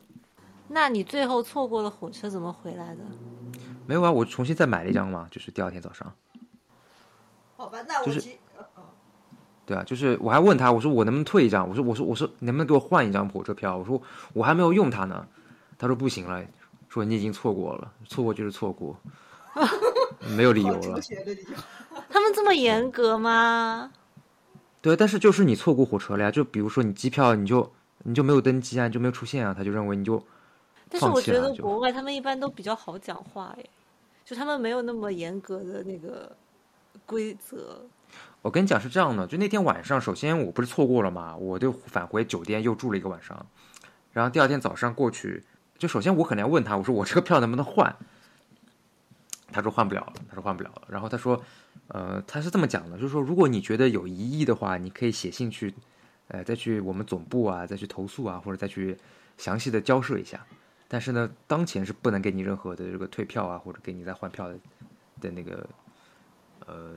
[0.68, 3.02] 那你最后错过了火车怎么回来的？
[3.86, 6.14] 没有啊，我重新再买了一张嘛，就是第二天早上。
[7.58, 8.38] 好吧，那我就是其
[9.66, 11.68] 对啊，就是我还问他，我说我能不能退一张？
[11.68, 13.78] 我说我说我说能不能给我换一张火车票？
[13.78, 14.02] 我说
[14.34, 15.28] 我还没有用它呢。
[15.78, 16.46] 他说不行了，
[16.94, 18.96] 说你已经错过了，错过就是错过，
[20.38, 21.00] 没有理由了。
[22.08, 23.92] 他们这么严格吗？
[24.80, 30.24] 对，但是就是你错过火车了呀，就比如说你机票你就你就没有登机啊，你就没有出现啊，他就认为你就
[30.88, 33.68] 但是我觉得国外他们一般都比较好讲话耶，
[34.24, 36.32] 就他们没有那么严格的那个
[37.08, 37.84] 规则。
[38.44, 43.44] 我跟你讲是这样的，就那天晚上，首先我不是错过了嘛，我就返回酒店又住了一个晚上，
[44.12, 45.44] 然后第二天早上过去，
[45.84, 47.94] 就首先我可能要问他，我说我这个票能不能换？
[49.52, 50.84] 他说换不了了，他说换不了了。
[50.88, 51.44] 然后他说，
[51.90, 55.74] 呃，他是这么讲的，就是说如果你觉得有疑义的话，你可以写信去，
[56.30, 58.98] 呃，再去我们总部啊，再去投诉啊，或者再去
[59.38, 60.46] 详细的交涉一下。
[60.88, 64.56] 但是呢，当前是不能给你任何的这个退票啊，或者给你再换票的
[65.20, 65.68] 的那个，
[66.66, 66.94] 呃。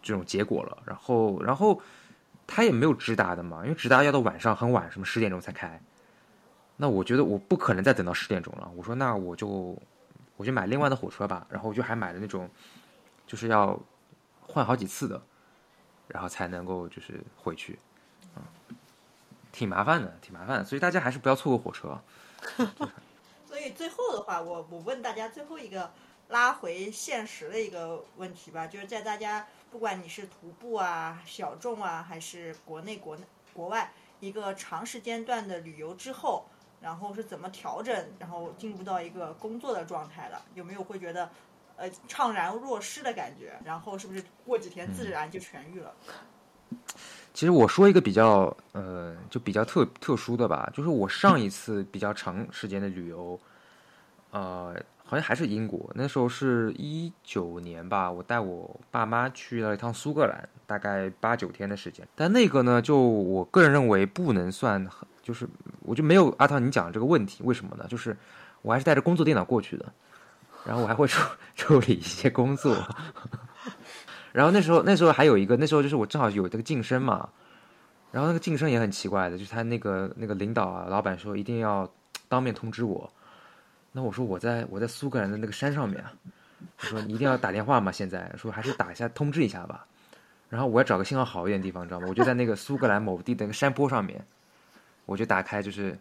[0.00, 1.82] 这种结果了，然后，然后
[2.46, 5.78] 他也没有直达的嘛，因为直达要到晚上很晚，什么十点钟才开。
[6.80, 8.70] 那我觉得我不可能再等到十点钟了。
[8.76, 9.76] 我说那我就
[10.36, 12.48] 我就买另外的火车吧，然后我就还买了那种
[13.26, 13.78] 就是要
[14.46, 15.20] 换好几次的，
[16.06, 17.78] 然后才能够就是回去，
[18.36, 18.42] 嗯，
[19.50, 20.64] 挺麻烦的，挺麻烦。
[20.64, 22.00] 所以大家还是不要错过火车。
[23.44, 25.90] 所以最后的话，我我问大家最后一个
[26.28, 33.18] 拉回现实的一个问题吧，就是在大家不管你是徒步啊、小众啊，还是国内国
[33.52, 36.46] 国外一个长时间段的旅游之后，
[36.80, 40.40] 然后是怎么调整，然后进入到一个工作的状态了？
[40.54, 41.28] 有没有会觉得
[41.76, 43.58] 呃怅然若失的感觉？
[43.64, 45.92] 然后是不是过几天自然就痊愈了？
[47.32, 53.38] 其实我说一个比较呃，就比较特特殊的吧，就是我上一次比较长时间的旅游，
[54.32, 54.74] 呃，
[55.04, 62.06] 好像还是英国，那时候是一九年吧，我带我爸妈去了一趟苏格兰，大概八九天的时间。
[62.14, 65.46] 但那个呢，就我个人认为不能算很，就是
[65.80, 67.84] 我就没有阿汤你讲的这个问题，为什么呢？
[67.86, 68.16] 就是
[68.62, 69.84] 我还是带着工作电脑过去的，
[70.64, 71.20] 然后我还会处
[71.54, 72.74] 处理一些工作。
[74.32, 77.28] 然后那时候，那时候还有一个，那时候就是我正好有这个晋升嘛，
[78.10, 81.86] 然后那个晋升也很奇怪的，就是他那个那个领导啊，老板说一定要
[82.26, 83.12] 当面通知我，
[83.92, 86.10] 那我说我在我在苏格兰的那个山上面啊，
[86.80, 89.86] 我说你一定要打电话嘛，现在说还是打一下通知一下吧，
[90.48, 92.06] 然后我要找个信号好一点的地方，你知道吗？
[92.08, 94.24] 我就在那个苏格兰某地的那个山坡上面，
[95.08, 95.98] 我就打开就是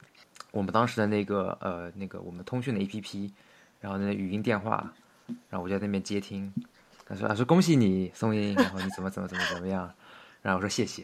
[0.52, 3.32] 我们当时的那个呃那个我们通讯的 APP，
[3.80, 4.92] 然后那语音电话，
[5.50, 6.54] 然后我就在那边接听。
[7.06, 9.90] 他说：“他说恭喜你，宋英，然后你怎么怎么怎么怎么样？”
[10.44, 11.02] 然后我说：“谢谢。”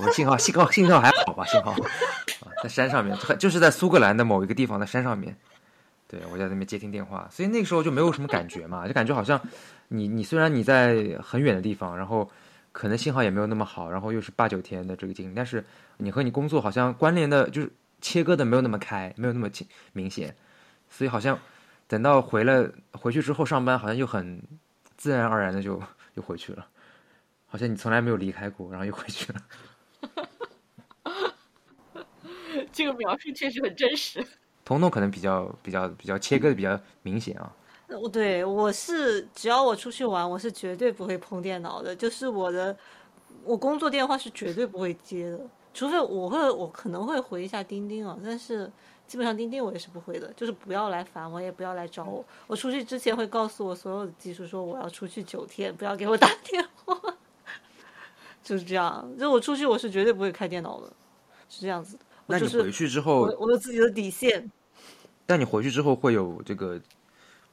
[0.00, 1.44] 我说信号信号信号还好吧？
[1.44, 5.36] 信号啊，在山上面，就是在苏格兰的某一个地方的山上面。
[6.08, 9.38] 对我在那边接听电话，所以那个时候就没有什么感觉嘛，就感觉好像
[9.88, 12.30] 你你虽然你在很远的地方，然后
[12.78, 15.64] 可能信号也没有那么好，然后又是八九天的这个经历，但是
[15.96, 17.68] 你和你工作好像关联的，就是
[18.00, 20.36] 切割的没有那么开，没有那么清明显，
[20.88, 21.36] 所以好像
[21.88, 24.40] 等到回了回去之后上班，好像又很
[24.96, 25.82] 自然而然的就
[26.14, 26.68] 又回去了，
[27.48, 29.42] 好像你从来没有离开过，然后又回去了。
[32.70, 34.24] 这个描述确实很真实。
[34.64, 37.52] 彤彤可能比较比较比较切割的比较明显啊。
[37.88, 42.76] 我对我是只要我出去玩，我是绝对不会碰电脑的，就是我的
[43.44, 45.40] 我工作电话是绝对不会接的，
[45.72, 48.70] 除非我会我可能会回一下钉钉啊，但是
[49.06, 52.22] 基本上钉钉我也是不会的，就是不要来烦我，也不要来找我。
[52.46, 56.94] 我出去之前会告诉我所有的技术说我要出去九天，不要给我打电话，
[58.44, 59.10] 就是这样。
[59.18, 60.92] 就我出去我是绝对不会开电脑的，
[61.48, 62.02] 是这样子的。
[62.26, 64.50] 那你回去之后，我我有自己的底线。
[65.24, 66.78] 但你回去之后会有这个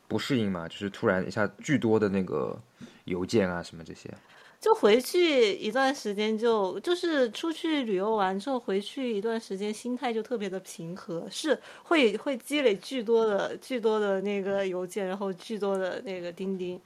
[0.07, 0.67] 不适应嘛？
[0.67, 2.59] 就是突然一下巨多的那个
[3.05, 4.09] 邮件啊什么这些。
[4.61, 16.81] 就回去一段时间，就就是出去旅游完之后回去一段时间，心态就特别的平和，是会会积累巨多的巨多的那个邮件，然后巨多的那个钉钉。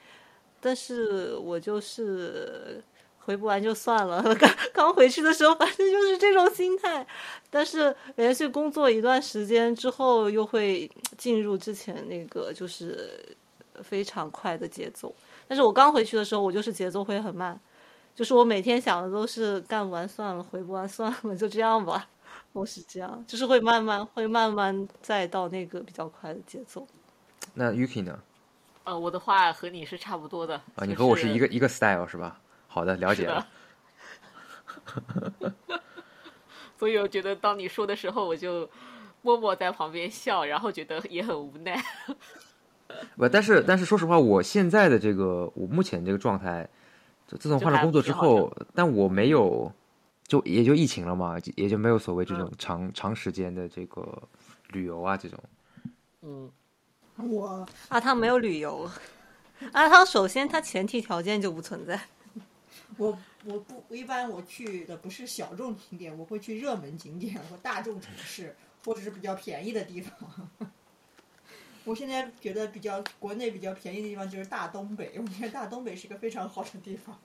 [0.60, 2.84] 但是我就是
[3.20, 4.24] 回不完就算了。
[4.36, 7.06] 刚刚回去的时候，反正就是这种心态。
[7.50, 13.36] 但是连续工作一段时间之后，又会进入之前那个就是
[13.84, 15.14] 非常快的节奏。
[15.48, 17.60] 但是我刚回去的时候，我就是节奏会很慢，
[18.16, 22.08] 就是我每天想的都是干不完算了，回不完算了，就这样吧。
[22.54, 26.88] 我是这样，就是会慢慢会慢慢再到那个比较快的节奏。
[27.54, 28.20] 那 Yuki 呢？
[28.86, 30.56] 呃，我的话和你是差不多的。
[30.76, 32.40] 啊，你和我是一个一个 style 是吧？
[32.70, 33.46] 好的，了解了。
[36.78, 38.70] 所以我觉得，当你说的时候，我就
[39.22, 41.84] 默默在旁边笑，然后觉得也很无奈。
[43.18, 46.70] 不，但是但是说实话，我现在的这个我目前这个状态，
[47.28, 49.72] 就自从换了工作之后，但我没有，
[50.26, 54.24] 就也就疫情了嘛，也就没有所谓这种长长时间的这个
[54.70, 55.38] 旅游啊这种。
[56.22, 56.50] 嗯，
[57.18, 58.90] 我阿汤没有旅游，
[59.74, 62.00] 阿汤首先他前提条件就不存在。
[62.98, 70.14] 我我不一般我去的不是小众景点，我会去热门景点或大众城市，或者是比较便宜的地方。
[71.86, 77.18] 我现在觉得比较国内比较便宜的地方就是大东北，我觉得大东北是个非常好的地方。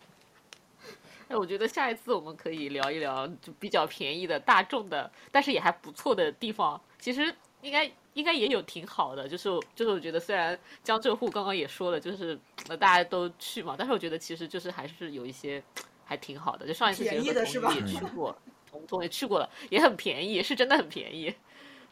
[1.29, 6.81] 哎，我觉得下一次我们可以聊一聊就比较便宜的大众的，但是也还不错的地方。
[6.99, 7.35] 其实
[7.65, 12.39] 应该应该也有挺好的，就是就是我觉得虽然江浙沪刚刚也说了，就是
[12.79, 15.63] 大家都去嘛，但是我觉得其实就是还是有一些
[16.05, 16.67] 还挺好的。
[16.67, 17.73] 就上一次便宜的是吧？
[17.75, 18.37] 也去过，
[19.03, 21.35] 也去过了，也很便宜，是真的很便宜。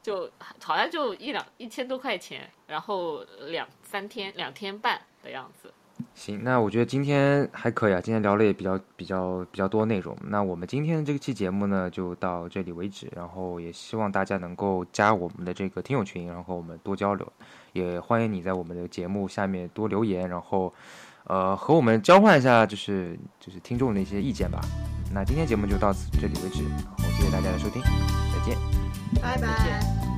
[0.02, 0.28] 就
[0.60, 5.72] 好像就一两一千多块钱，然后两三天两天半的样子。
[6.14, 10.16] 行，那我觉得今天还可以啊，今天聊了也比较比较比较多内容。
[10.28, 17.32] 那我们今天这期节目呢就到这里为止，然后也希望大家能够加我们的这个听友群，然后我们多交流，
[17.72, 20.72] 也欢迎你在我们的节目下面多留言，然后
[21.24, 24.60] 呃和我们交换一下就是就是听众的一些意见吧。
[25.14, 28.56] 那今天节目就到此这里为止，然后谢谢大家的收听，再见。
[29.20, 30.11] 拜拜。